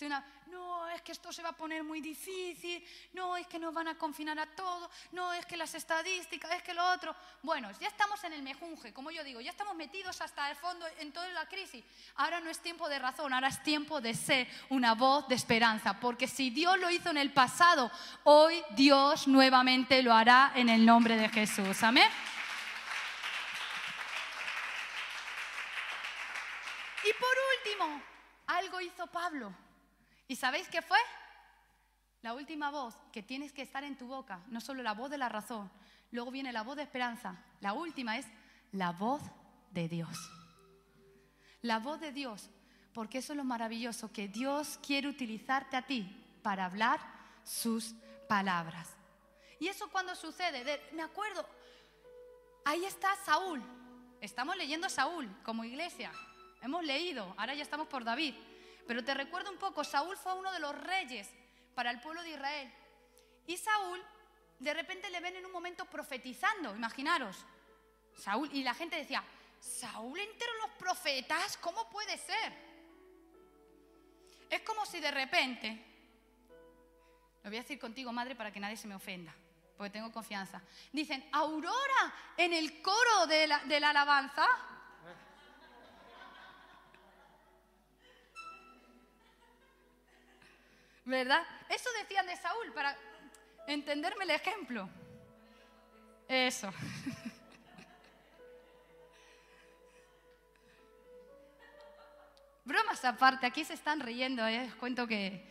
Una, 0.00 0.24
no, 0.46 0.88
es 0.88 1.02
que 1.02 1.12
esto 1.12 1.32
se 1.32 1.42
va 1.42 1.50
a 1.50 1.56
poner 1.56 1.84
muy 1.84 2.00
difícil, 2.00 2.84
no, 3.12 3.36
es 3.36 3.46
que 3.46 3.58
nos 3.58 3.72
van 3.72 3.86
a 3.86 3.96
confinar 3.96 4.36
a 4.36 4.46
todos, 4.46 4.90
no, 5.12 5.32
es 5.32 5.46
que 5.46 5.56
las 5.56 5.74
estadísticas, 5.74 6.50
es 6.52 6.62
que 6.62 6.74
lo 6.74 6.84
otro. 6.92 7.14
Bueno, 7.42 7.70
ya 7.78 7.86
estamos 7.86 8.22
en 8.24 8.32
el 8.32 8.42
mejunje, 8.42 8.92
como 8.92 9.12
yo 9.12 9.22
digo, 9.22 9.40
ya 9.40 9.50
estamos 9.50 9.76
metidos 9.76 10.20
hasta 10.20 10.50
el 10.50 10.56
fondo 10.56 10.84
en 10.98 11.12
toda 11.12 11.28
la 11.28 11.46
crisis. 11.46 11.84
Ahora 12.16 12.40
no 12.40 12.50
es 12.50 12.58
tiempo 12.58 12.88
de 12.88 12.98
razón, 12.98 13.32
ahora 13.32 13.46
es 13.46 13.62
tiempo 13.62 14.00
de 14.00 14.14
ser 14.14 14.48
una 14.70 14.94
voz 14.94 15.28
de 15.28 15.36
esperanza, 15.36 16.00
porque 16.00 16.26
si 16.26 16.50
Dios 16.50 16.78
lo 16.80 16.90
hizo 16.90 17.10
en 17.10 17.18
el 17.18 17.32
pasado, 17.32 17.88
hoy 18.24 18.64
Dios 18.70 19.28
nuevamente 19.28 20.02
lo 20.02 20.12
hará 20.12 20.52
en 20.56 20.68
el 20.68 20.84
nombre 20.84 21.16
de 21.16 21.28
Jesús. 21.28 21.80
Amén. 21.84 22.10
Y 27.04 27.12
por 27.14 27.36
último, 27.58 28.02
algo 28.48 28.80
hizo 28.80 29.06
Pablo. 29.06 29.52
¿Y 30.32 30.36
sabéis 30.36 30.66
qué 30.68 30.80
fue? 30.80 30.96
La 32.22 32.32
última 32.32 32.70
voz 32.70 32.96
que 33.12 33.22
tienes 33.22 33.52
que 33.52 33.60
estar 33.60 33.84
en 33.84 33.98
tu 33.98 34.06
boca, 34.06 34.40
no 34.46 34.62
solo 34.62 34.82
la 34.82 34.94
voz 34.94 35.10
de 35.10 35.18
la 35.18 35.28
razón, 35.28 35.70
luego 36.10 36.30
viene 36.30 36.54
la 36.54 36.62
voz 36.62 36.76
de 36.76 36.84
esperanza. 36.84 37.44
La 37.60 37.74
última 37.74 38.16
es 38.16 38.24
la 38.72 38.92
voz 38.92 39.20
de 39.72 39.90
Dios. 39.90 40.16
La 41.60 41.80
voz 41.80 42.00
de 42.00 42.12
Dios, 42.12 42.48
porque 42.94 43.18
eso 43.18 43.34
es 43.34 43.36
lo 43.36 43.44
maravilloso, 43.44 44.10
que 44.10 44.26
Dios 44.26 44.78
quiere 44.78 45.06
utilizarte 45.06 45.76
a 45.76 45.82
ti 45.82 46.08
para 46.42 46.64
hablar 46.64 46.98
sus 47.44 47.94
palabras. 48.26 48.88
Y 49.60 49.68
eso 49.68 49.90
cuando 49.90 50.14
sucede, 50.14 50.80
me 50.94 51.02
acuerdo, 51.02 51.46
ahí 52.64 52.86
está 52.86 53.14
Saúl. 53.16 53.62
Estamos 54.22 54.56
leyendo 54.56 54.88
Saúl 54.88 55.28
como 55.42 55.62
iglesia. 55.62 56.10
Hemos 56.62 56.82
leído, 56.84 57.34
ahora 57.36 57.52
ya 57.52 57.62
estamos 57.62 57.86
por 57.86 58.02
David. 58.02 58.34
Pero 58.86 59.04
te 59.04 59.14
recuerdo 59.14 59.50
un 59.50 59.58
poco, 59.58 59.84
Saúl 59.84 60.16
fue 60.16 60.34
uno 60.34 60.52
de 60.52 60.58
los 60.58 60.76
reyes 60.76 61.28
para 61.74 61.90
el 61.90 62.00
pueblo 62.00 62.22
de 62.22 62.30
Israel. 62.30 62.72
Y 63.46 63.56
Saúl, 63.56 64.02
de 64.58 64.74
repente 64.74 65.10
le 65.10 65.20
ven 65.20 65.36
en 65.36 65.46
un 65.46 65.52
momento 65.52 65.84
profetizando, 65.86 66.74
imaginaros. 66.74 67.44
Saúl, 68.16 68.50
y 68.52 68.62
la 68.62 68.74
gente 68.74 68.96
decía, 68.96 69.24
Saúl 69.60 70.18
entero 70.18 70.52
los 70.60 70.70
profetas, 70.72 71.56
¿cómo 71.58 71.88
puede 71.88 72.18
ser? 72.18 72.52
Es 74.50 74.60
como 74.62 74.84
si 74.84 75.00
de 75.00 75.10
repente, 75.10 75.84
lo 77.42 77.50
voy 77.50 77.58
a 77.58 77.62
decir 77.62 77.78
contigo, 77.78 78.12
madre, 78.12 78.34
para 78.34 78.52
que 78.52 78.60
nadie 78.60 78.76
se 78.76 78.86
me 78.86 78.94
ofenda, 78.94 79.34
porque 79.76 79.90
tengo 79.90 80.12
confianza. 80.12 80.60
Dicen, 80.92 81.26
Aurora 81.32 82.14
en 82.36 82.52
el 82.52 82.82
coro 82.82 83.26
de 83.26 83.46
la 83.46 83.90
alabanza. 83.90 84.46
¿Verdad? 91.04 91.42
Eso 91.68 91.90
decían 92.00 92.26
de 92.26 92.36
Saúl 92.36 92.72
para 92.72 92.96
entenderme 93.66 94.24
el 94.24 94.30
ejemplo. 94.30 94.88
Eso. 96.28 96.72
Bromas 102.64 103.04
aparte, 103.04 103.44
aquí 103.46 103.64
se 103.64 103.74
están 103.74 103.98
riendo, 104.00 104.46
¿eh? 104.46 104.72
cuento 104.78 105.06
que... 105.06 105.50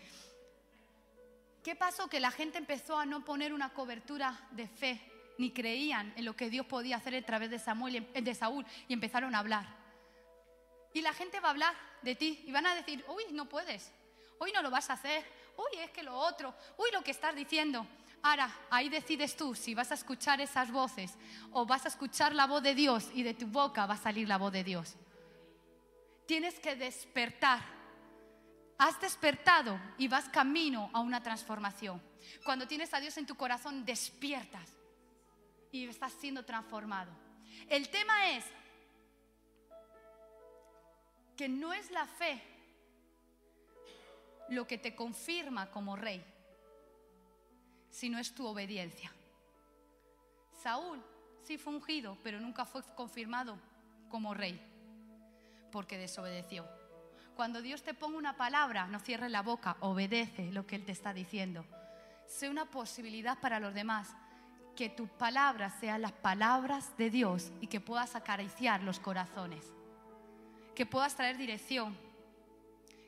¿Qué 1.61 1.75
pasó? 1.75 2.07
Que 2.07 2.19
la 2.19 2.31
gente 2.31 2.57
empezó 2.57 2.97
a 2.97 3.05
no 3.05 3.23
poner 3.23 3.53
una 3.53 3.73
cobertura 3.73 4.47
de 4.51 4.67
fe, 4.67 4.99
ni 5.37 5.51
creían 5.51 6.11
en 6.15 6.25
lo 6.25 6.35
que 6.35 6.49
Dios 6.49 6.65
podía 6.65 6.95
hacer 6.95 7.13
a 7.13 7.21
través 7.23 7.51
de, 7.51 7.59
Samuel, 7.59 8.11
de 8.13 8.33
Saúl, 8.33 8.65
y 8.87 8.93
empezaron 8.93 9.35
a 9.35 9.39
hablar. 9.39 9.67
Y 10.93 11.01
la 11.01 11.13
gente 11.13 11.39
va 11.39 11.49
a 11.49 11.51
hablar 11.51 11.75
de 12.01 12.15
ti 12.15 12.43
y 12.47 12.51
van 12.51 12.65
a 12.65 12.73
decir, 12.73 13.05
uy, 13.07 13.25
no 13.31 13.47
puedes, 13.47 13.91
hoy 14.39 14.51
no 14.51 14.63
lo 14.63 14.71
vas 14.71 14.89
a 14.89 14.93
hacer, 14.93 15.23
uy, 15.57 15.79
es 15.79 15.91
que 15.91 16.03
lo 16.03 16.15
otro, 16.15 16.53
uy, 16.77 16.89
lo 16.91 17.01
que 17.01 17.11
estás 17.11 17.35
diciendo. 17.35 17.85
Ahora, 18.23 18.51
ahí 18.69 18.89
decides 18.89 19.35
tú 19.35 19.55
si 19.55 19.73
vas 19.73 19.91
a 19.91 19.95
escuchar 19.95 20.41
esas 20.41 20.71
voces 20.71 21.17
o 21.51 21.65
vas 21.65 21.85
a 21.85 21.87
escuchar 21.87 22.35
la 22.35 22.45
voz 22.45 22.61
de 22.61 22.75
Dios 22.75 23.09
y 23.13 23.23
de 23.23 23.33
tu 23.33 23.47
boca 23.47 23.85
va 23.85 23.95
a 23.95 23.97
salir 23.97 24.27
la 24.27 24.37
voz 24.37 24.51
de 24.51 24.63
Dios. 24.63 24.95
Tienes 26.27 26.59
que 26.59 26.75
despertar. 26.75 27.61
Has 28.77 28.99
despertado 29.01 29.79
y 29.97 30.07
vas 30.07 30.29
camino 30.29 30.89
a 30.93 30.99
una 30.99 31.21
transformación. 31.21 32.01
Cuando 32.43 32.67
tienes 32.67 32.93
a 32.93 32.99
Dios 32.99 33.17
en 33.17 33.25
tu 33.25 33.35
corazón, 33.35 33.85
despiertas 33.85 34.77
y 35.71 35.85
estás 35.87 36.13
siendo 36.13 36.45
transformado. 36.45 37.11
El 37.69 37.89
tema 37.89 38.31
es 38.31 38.45
que 41.35 41.49
no 41.49 41.73
es 41.73 41.89
la 41.91 42.05
fe 42.05 42.50
lo 44.51 44.67
que 44.67 44.77
te 44.77 44.95
confirma 44.95 45.71
como 45.71 45.95
rey, 45.95 46.23
sino 47.89 48.19
es 48.19 48.35
tu 48.35 48.45
obediencia. 48.45 49.11
Saúl 50.61 51.01
sí 51.41 51.57
fue 51.57 51.73
ungido, 51.73 52.17
pero 52.21 52.39
nunca 52.39 52.65
fue 52.65 52.83
confirmado 52.95 53.57
como 54.09 54.33
rey, 54.33 54.61
porque 55.71 55.97
desobedeció. 55.97 56.67
Cuando 57.35 57.61
Dios 57.61 57.81
te 57.81 57.93
ponga 57.93 58.17
una 58.17 58.35
palabra, 58.35 58.87
no 58.87 58.99
cierres 58.99 59.31
la 59.31 59.41
boca, 59.41 59.77
obedece 59.79 60.51
lo 60.51 60.67
que 60.67 60.75
Él 60.75 60.85
te 60.85 60.91
está 60.91 61.13
diciendo. 61.13 61.65
Sé 62.27 62.49
una 62.49 62.65
posibilidad 62.65 63.39
para 63.39 63.61
los 63.61 63.73
demás, 63.73 64.09
que 64.75 64.89
tus 64.89 65.09
palabras 65.09 65.73
sean 65.79 66.01
las 66.01 66.11
palabras 66.11 66.97
de 66.97 67.09
Dios 67.09 67.51
y 67.61 67.67
que 67.67 67.79
puedas 67.79 68.15
acariciar 68.15 68.83
los 68.83 68.99
corazones, 68.99 69.65
que 70.75 70.85
puedas 70.85 71.15
traer 71.15 71.37
dirección, 71.37 71.97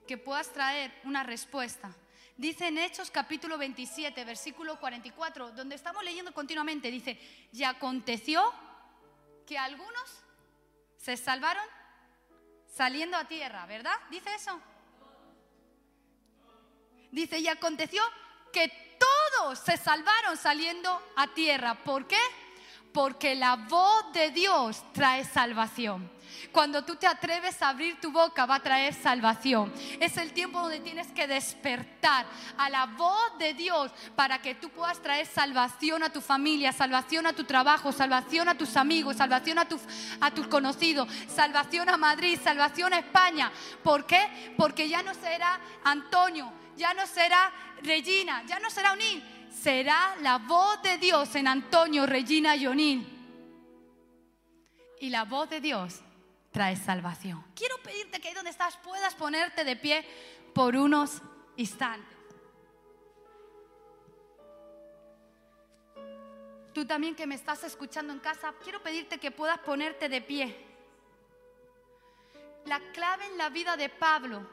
que 0.07 0.17
puedas 0.17 0.51
traer 0.51 0.93
una 1.03 1.23
respuesta. 1.23 1.95
Dice 2.35 2.67
en 2.67 2.77
Hechos 2.77 3.11
capítulo 3.11 3.57
27, 3.57 4.25
versículo 4.25 4.79
44, 4.79 5.51
donde 5.51 5.75
estamos 5.75 6.03
leyendo 6.03 6.33
continuamente, 6.33 6.89
dice, 6.89 7.19
y 7.51 7.63
aconteció 7.63 8.41
que 9.45 9.57
algunos 9.57 10.23
se 10.97 11.15
salvaron 11.15 11.63
saliendo 12.65 13.17
a 13.17 13.27
tierra, 13.27 13.65
¿verdad? 13.65 13.95
Dice 14.09 14.33
eso. 14.33 14.59
Dice, 17.11 17.37
y 17.37 17.47
aconteció 17.47 18.01
que 18.51 18.97
todos 18.97 19.59
se 19.59 19.77
salvaron 19.77 20.35
saliendo 20.35 21.01
a 21.15 21.27
tierra. 21.33 21.83
¿Por 21.83 22.07
qué? 22.07 22.17
Porque 22.93 23.35
la 23.35 23.55
voz 23.55 24.13
de 24.13 24.31
Dios 24.31 24.83
trae 24.93 25.23
salvación. 25.25 26.09
Cuando 26.51 26.83
tú 26.83 26.95
te 26.95 27.07
atreves 27.07 27.61
a 27.61 27.69
abrir 27.69 27.99
tu 27.99 28.11
boca 28.11 28.45
va 28.45 28.55
a 28.55 28.63
traer 28.63 28.93
salvación. 28.93 29.73
Es 29.99 30.17
el 30.17 30.33
tiempo 30.33 30.59
donde 30.59 30.79
tienes 30.79 31.07
que 31.11 31.27
despertar 31.27 32.25
a 32.57 32.69
la 32.69 32.85
voz 32.85 33.37
de 33.39 33.55
Dios 33.55 33.91
para 34.15 34.39
que 34.39 34.55
tú 34.55 34.69
puedas 34.69 35.01
traer 35.01 35.25
salvación 35.25 36.03
a 36.03 36.11
tu 36.11 36.21
familia, 36.21 36.71
salvación 36.71 37.25
a 37.25 37.33
tu 37.33 37.43
trabajo, 37.43 37.91
salvación 37.91 38.49
a 38.49 38.55
tus 38.55 38.77
amigos, 38.77 39.17
salvación 39.17 39.57
a, 39.57 39.65
tus 39.65 40.47
conocidos, 40.47 41.07
salvación 41.27 41.89
a 41.89 41.97
Madrid, 41.97 42.39
salvación 42.41 42.93
a 42.93 42.99
España. 42.99 43.51
¿Por 43.83 44.05
qué? 44.05 44.53
Porque 44.55 44.87
ya 44.87 45.01
no 45.01 45.15
será 45.15 45.59
Antonio, 45.83 46.51
ya 46.77 46.93
no 46.93 47.07
será 47.07 47.51
Regina, 47.81 48.43
ya 48.45 48.59
no 48.59 48.69
será 48.69 48.93
Unil, 48.93 49.23
será 49.53 50.15
la 50.21 50.39
voz 50.39 50.81
de 50.81 50.97
Dios 50.97 51.35
en 51.35 51.47
Antonio, 51.47 52.05
Regina 52.05 52.55
y 52.55 52.67
Unil. 52.67 53.07
Y 54.99 55.09
la 55.09 55.25
voz 55.25 55.49
de 55.49 55.61
Dios 55.61 56.01
trae 56.51 56.75
salvación. 56.75 57.43
Quiero 57.55 57.77
pedirte 57.79 58.19
que 58.19 58.29
ahí 58.29 58.33
donde 58.33 58.49
estás 58.49 58.77
puedas 58.77 59.15
ponerte 59.15 59.63
de 59.63 59.75
pie 59.75 60.05
por 60.53 60.75
unos 60.75 61.21
instantes. 61.57 62.13
Tú 66.73 66.85
también 66.85 67.15
que 67.15 67.27
me 67.27 67.35
estás 67.35 67.63
escuchando 67.63 68.13
en 68.13 68.19
casa, 68.19 68.53
quiero 68.63 68.81
pedirte 68.81 69.19
que 69.19 69.29
puedas 69.29 69.59
ponerte 69.59 70.09
de 70.09 70.21
pie. 70.21 70.55
La 72.65 72.79
clave 72.91 73.25
en 73.27 73.37
la 73.37 73.49
vida 73.49 73.77
de 73.77 73.89
Pablo 73.89 74.47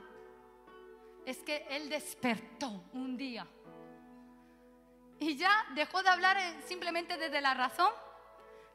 es 1.25 1.39
que 1.39 1.67
él 1.71 1.89
despertó 1.89 2.85
un 2.93 3.17
día 3.17 3.47
y 5.21 5.37
ya 5.37 5.67
dejó 5.75 6.03
de 6.03 6.09
hablar 6.09 6.39
simplemente 6.67 7.17
desde 7.19 7.41
la 7.41 7.55
razón, 7.55 7.93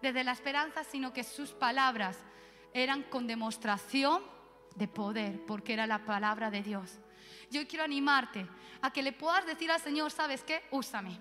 desde 0.02 0.24
la 0.24 0.32
esperanza, 0.32 0.84
sino 0.84 1.12
que 1.12 1.24
sus 1.24 1.52
palabras 1.52 2.18
eran 2.74 3.04
con 3.04 3.26
demostración 3.26 4.24
de 4.76 4.88
poder, 4.88 5.44
porque 5.46 5.74
era 5.74 5.88
la 5.88 6.06
palabra 6.06 6.52
de 6.52 6.62
Dios. 6.62 7.00
Yo 7.50 7.68
quiero 7.68 7.84
animarte 7.84 8.48
a 8.82 8.92
que 8.92 9.02
le 9.02 9.12
puedas 9.12 9.46
decir 9.46 9.72
al 9.72 9.82
Señor, 9.82 10.12
¿sabes 10.12 10.44
qué? 10.44 10.64
Úsame. 10.72 11.20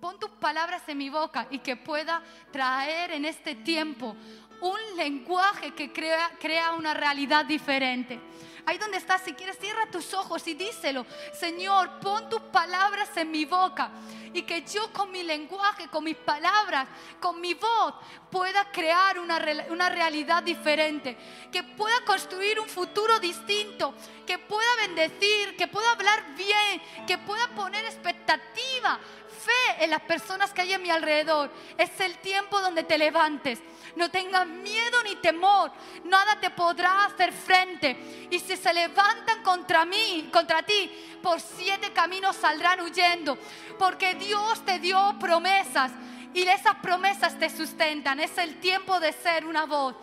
Pon 0.00 0.18
tus 0.18 0.30
palabras 0.30 0.82
en 0.88 0.98
mi 0.98 1.08
boca 1.08 1.46
y 1.50 1.58
que 1.60 1.76
pueda 1.76 2.22
traer 2.52 3.12
en 3.12 3.24
este 3.24 3.54
tiempo 3.54 4.14
un 4.60 4.96
lenguaje 4.96 5.72
que 5.72 5.92
crea, 5.92 6.30
crea 6.40 6.72
una 6.72 6.94
realidad 6.94 7.44
diferente. 7.44 8.20
Ahí 8.66 8.78
donde 8.78 8.96
estás, 8.96 9.20
si 9.22 9.34
quieres, 9.34 9.58
cierra 9.58 9.90
tus 9.90 10.14
ojos 10.14 10.46
y 10.46 10.54
díselo. 10.54 11.04
Señor, 11.38 12.00
pon 12.00 12.30
tus 12.30 12.40
palabras 12.40 13.14
en 13.16 13.30
mi 13.30 13.44
boca 13.44 13.90
y 14.32 14.42
que 14.42 14.62
yo 14.62 14.90
con 14.90 15.12
mi 15.12 15.22
lenguaje, 15.22 15.88
con 15.88 16.02
mis 16.04 16.16
palabras, 16.16 16.88
con 17.20 17.40
mi 17.42 17.52
voz, 17.52 17.94
pueda 18.30 18.64
crear 18.72 19.18
una, 19.18 19.38
una 19.68 19.90
realidad 19.90 20.42
diferente. 20.42 21.16
Que 21.52 21.62
pueda 21.62 22.00
construir 22.06 22.58
un 22.58 22.68
futuro 22.68 23.20
distinto. 23.20 23.94
Que 24.26 24.38
pueda 24.38 24.76
bendecir, 24.80 25.56
que 25.58 25.68
pueda 25.68 25.92
hablar 25.92 26.34
bien, 26.34 27.06
que 27.06 27.18
pueda 27.18 27.46
poner 27.48 27.84
expectativa 27.84 28.98
fe 29.44 29.84
en 29.84 29.90
las 29.90 30.00
personas 30.02 30.52
que 30.52 30.62
hay 30.62 30.72
a 30.72 30.78
mi 30.78 30.90
alrededor. 30.90 31.50
Es 31.76 32.00
el 32.00 32.18
tiempo 32.18 32.60
donde 32.60 32.84
te 32.84 32.98
levantes. 32.98 33.60
No 33.96 34.10
tengas 34.10 34.46
miedo 34.46 35.02
ni 35.04 35.16
temor. 35.16 35.70
Nada 36.04 36.40
te 36.40 36.50
podrá 36.50 37.04
hacer 37.04 37.32
frente. 37.32 38.28
Y 38.30 38.38
si 38.38 38.56
se 38.56 38.72
levantan 38.72 39.42
contra 39.42 39.84
mí, 39.84 40.28
contra 40.32 40.62
ti, 40.62 40.90
por 41.22 41.40
siete 41.40 41.92
caminos 41.92 42.36
saldrán 42.36 42.80
huyendo. 42.80 43.38
Porque 43.78 44.14
Dios 44.14 44.64
te 44.64 44.78
dio 44.78 45.16
promesas 45.20 45.92
y 46.32 46.42
esas 46.42 46.74
promesas 46.76 47.38
te 47.38 47.48
sustentan. 47.48 48.20
Es 48.20 48.36
el 48.38 48.58
tiempo 48.60 48.98
de 48.98 49.12
ser 49.12 49.46
una 49.46 49.66
voz. 49.66 49.94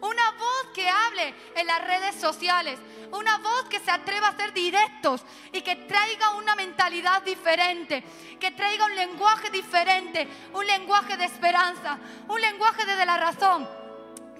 Una 0.00 0.30
voz 0.32 0.72
que 0.74 0.88
hable 0.88 1.34
en 1.56 1.66
las 1.66 1.84
redes 1.84 2.14
sociales. 2.14 2.78
Una 3.10 3.38
voz 3.38 3.64
que 3.68 3.80
se 3.80 3.90
atreva 3.90 4.28
a 4.28 4.36
ser 4.36 4.52
directos 4.52 5.22
y 5.52 5.62
que 5.62 5.76
traiga 5.76 6.34
una 6.36 6.54
mentalidad 6.54 7.22
diferente. 7.22 8.04
Que 8.38 8.52
traiga 8.52 8.84
un 8.84 8.94
lenguaje 8.94 9.50
diferente. 9.50 10.28
Un 10.52 10.66
lenguaje 10.66 11.16
de 11.16 11.24
esperanza. 11.24 11.98
Un 12.28 12.40
lenguaje 12.40 12.84
desde 12.84 13.06
la 13.06 13.16
razón. 13.16 13.68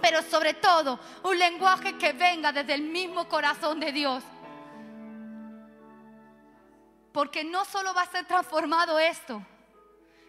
Pero 0.00 0.22
sobre 0.22 0.54
todo, 0.54 1.00
un 1.24 1.38
lenguaje 1.38 1.98
que 1.98 2.12
venga 2.12 2.52
desde 2.52 2.74
el 2.74 2.82
mismo 2.82 3.28
corazón 3.28 3.80
de 3.80 3.92
Dios. 3.92 4.22
Porque 7.12 7.42
no 7.42 7.64
solo 7.64 7.92
va 7.94 8.02
a 8.02 8.10
ser 8.10 8.24
transformado 8.26 8.98
esto, 8.98 9.42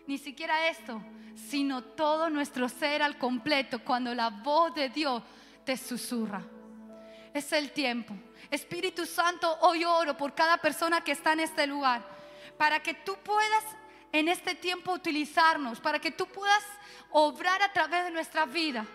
ni 0.10 0.18
siquiera 0.18 0.70
esto, 0.70 1.00
sino 1.36 1.84
todo 1.84 2.32
nuestro 2.32 2.68
ser 2.68 3.04
al 3.04 3.20
completo 3.20 3.78
cuando 3.86 4.16
la 4.16 4.32
voz 4.32 4.74
de 4.74 4.90
Dios 4.90 5.22
te 5.64 5.78
susurra. 5.78 6.42
Es 7.32 7.54
el 7.54 7.72
tiempo. 7.74 8.16
Espíritu 8.50 9.06
Santo, 9.06 9.60
hoy 9.62 9.86
oro 9.86 10.18
por 10.18 10.34
cada 10.34 10.58
persona 10.58 11.02
que 11.02 11.12
está 11.12 11.34
en 11.34 11.42
este 11.42 11.68
lugar, 11.68 12.04
para 12.58 12.82
que 12.82 12.96
tú 12.96 13.18
puedas 13.24 13.64
en 14.12 14.30
este 14.30 14.56
tiempo 14.56 14.94
utilizarnos, 14.94 15.80
para 15.80 16.00
que 16.00 16.10
tú 16.10 16.26
puedas 16.26 16.64
obrar 17.12 17.62
a 17.62 17.72
través 17.72 18.06
de 18.06 18.10
nuestra 18.10 18.48
vida. 18.48 18.88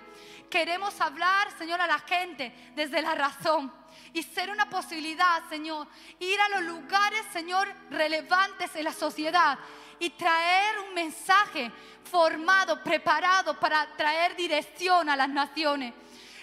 Queremos 0.50 1.00
hablar, 1.00 1.56
Señor, 1.56 1.80
a 1.80 1.86
la 1.86 2.00
gente 2.00 2.52
desde 2.74 3.00
la 3.00 3.14
razón 3.14 3.72
y 4.12 4.24
ser 4.24 4.50
una 4.50 4.68
posibilidad, 4.68 5.48
Señor, 5.48 5.86
ir 6.18 6.40
a 6.40 6.48
los 6.48 6.62
lugares, 6.64 7.22
Señor, 7.32 7.72
relevantes 7.90 8.74
en 8.74 8.82
la 8.82 8.92
sociedad 8.92 9.60
y 9.98 10.10
traer 10.10 10.78
un 10.88 10.94
mensaje 10.94 11.70
formado, 12.04 12.82
preparado 12.82 13.58
para 13.58 13.86
traer 13.96 14.36
dirección 14.36 15.08
a 15.08 15.16
las 15.16 15.28
naciones. 15.28 15.94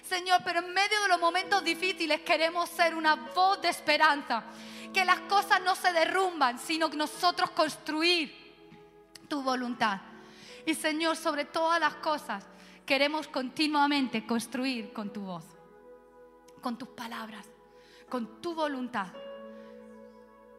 Señor, 0.04 0.42
pero 0.44 0.60
en 0.60 0.74
medio 0.74 1.02
de 1.02 1.08
los 1.08 1.20
momentos 1.20 1.64
difíciles 1.64 2.22
queremos 2.22 2.70
ser 2.70 2.96
una 2.96 3.16
voz 3.16 3.62
de 3.62 3.70
esperanza. 3.70 4.44
Que 4.94 5.06
las 5.06 5.22
cosas 5.22 5.62
no 5.62 5.76
se 5.76 5.94
derrumban, 5.94 6.60
sino 6.60 6.90
que 6.90 6.98
nosotros 6.98 7.52
construir 7.52 8.36
tu 9.30 9.42
voluntad. 9.42 10.02
Y 10.66 10.74
Señor, 10.74 11.16
sobre 11.16 11.46
todas 11.46 11.80
las 11.80 11.96
cosas, 11.96 12.46
queremos 12.86 13.28
continuamente 13.30 14.26
construir 14.26 14.92
con 14.92 15.14
tu 15.14 15.22
voz, 15.22 15.46
con 16.62 16.78
tus 16.78 16.90
palabras, 16.90 17.48
con 18.10 18.42
tu 18.42 18.54
voluntad, 18.54 19.08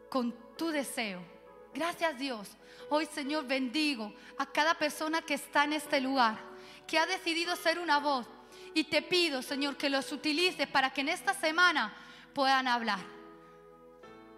con 0.09 0.33
tu 0.57 0.69
deseo 0.69 1.32
Gracias 1.73 2.17
Dios. 2.17 2.49
Hoy 2.89 3.05
Señor 3.07 3.45
bendigo 3.45 4.13
a 4.37 4.45
cada 4.45 4.75
persona 4.75 5.21
que 5.21 5.33
está 5.33 5.63
en 5.63 5.73
este 5.73 5.99
lugar, 5.99 6.37
que 6.85 6.99
ha 6.99 7.05
decidido 7.05 7.55
ser 7.55 7.79
una 7.79 7.99
voz. 7.99 8.27
Y 8.75 8.83
te 8.85 9.01
pido, 9.01 9.41
Señor, 9.41 9.77
que 9.77 9.89
los 9.89 10.11
utilices 10.11 10.67
para 10.67 10.91
que 10.91 11.01
en 11.01 11.09
esta 11.09 11.33
semana 11.33 11.93
puedan 12.33 12.67
hablar. 12.67 12.99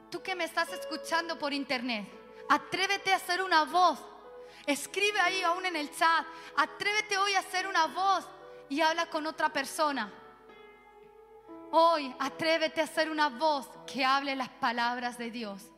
Tú 0.10 0.22
que 0.22 0.36
me 0.36 0.46
estás 0.46 0.72
escuchando 0.72 1.38
por 1.38 1.54
internet, 1.54 2.08
atrévete 2.50 3.14
a 3.14 3.20
ser 3.20 3.42
una 3.42 3.66
voz. 3.66 4.00
Escribe 4.66 5.20
ahí 5.20 5.42
aún 5.44 5.66
en 5.66 5.76
el 5.76 5.92
chat. 5.92 6.26
Atrévete 6.56 7.18
hoy 7.18 7.34
a 7.34 7.42
ser 7.42 7.68
una 7.68 7.88
voz 7.88 8.26
y 8.70 8.82
habla 8.82 9.08
con 9.08 9.28
otra 9.28 9.52
persona. 9.52 10.12
Hoy 11.72 12.16
atrévete 12.20 12.82
a 12.82 12.88
ser 12.88 13.10
una 13.10 13.28
voz 13.28 13.70
que 13.86 14.06
hable 14.06 14.36
las 14.36 14.50
palabras 14.50 15.18
de 15.18 15.32
Dios. 15.32 15.75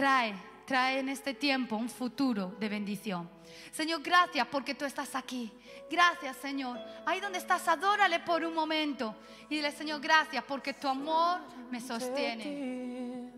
Trae, 0.00 0.34
trae 0.64 1.00
en 1.00 1.10
este 1.10 1.34
tiempo 1.34 1.76
un 1.76 1.90
futuro 1.90 2.56
de 2.58 2.70
bendición. 2.70 3.28
Señor, 3.70 4.00
gracias 4.02 4.46
porque 4.46 4.74
tú 4.74 4.86
estás 4.86 5.14
aquí. 5.14 5.52
Gracias, 5.90 6.38
Señor. 6.38 6.78
Ahí 7.04 7.20
donde 7.20 7.36
estás, 7.36 7.68
adórale 7.68 8.20
por 8.20 8.42
un 8.42 8.54
momento. 8.54 9.14
Y 9.50 9.56
dile, 9.56 9.70
Señor, 9.70 10.00
gracias 10.00 10.42
porque 10.44 10.72
tu 10.72 10.88
amor 10.88 11.40
me 11.70 11.82
sostiene. 11.82 13.30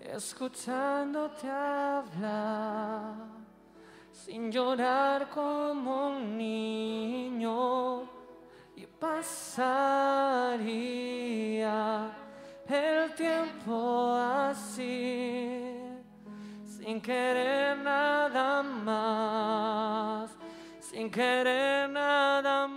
Escuchándote 0.00 1.50
hablar, 1.50 3.16
sin 4.10 4.50
llorar 4.50 5.28
como 5.28 6.12
un 6.16 6.38
niño, 6.38 8.04
y 8.74 8.86
pasaría 8.86 9.68
el 12.70 13.14
tiempo 13.14 14.14
así, 14.14 15.74
sin 16.64 17.00
querer 17.00 17.78
nada 17.78 18.62
más, 18.62 20.30
sin 20.80 21.10
querer 21.10 21.88
nada 21.90 22.66
más. 22.66 22.68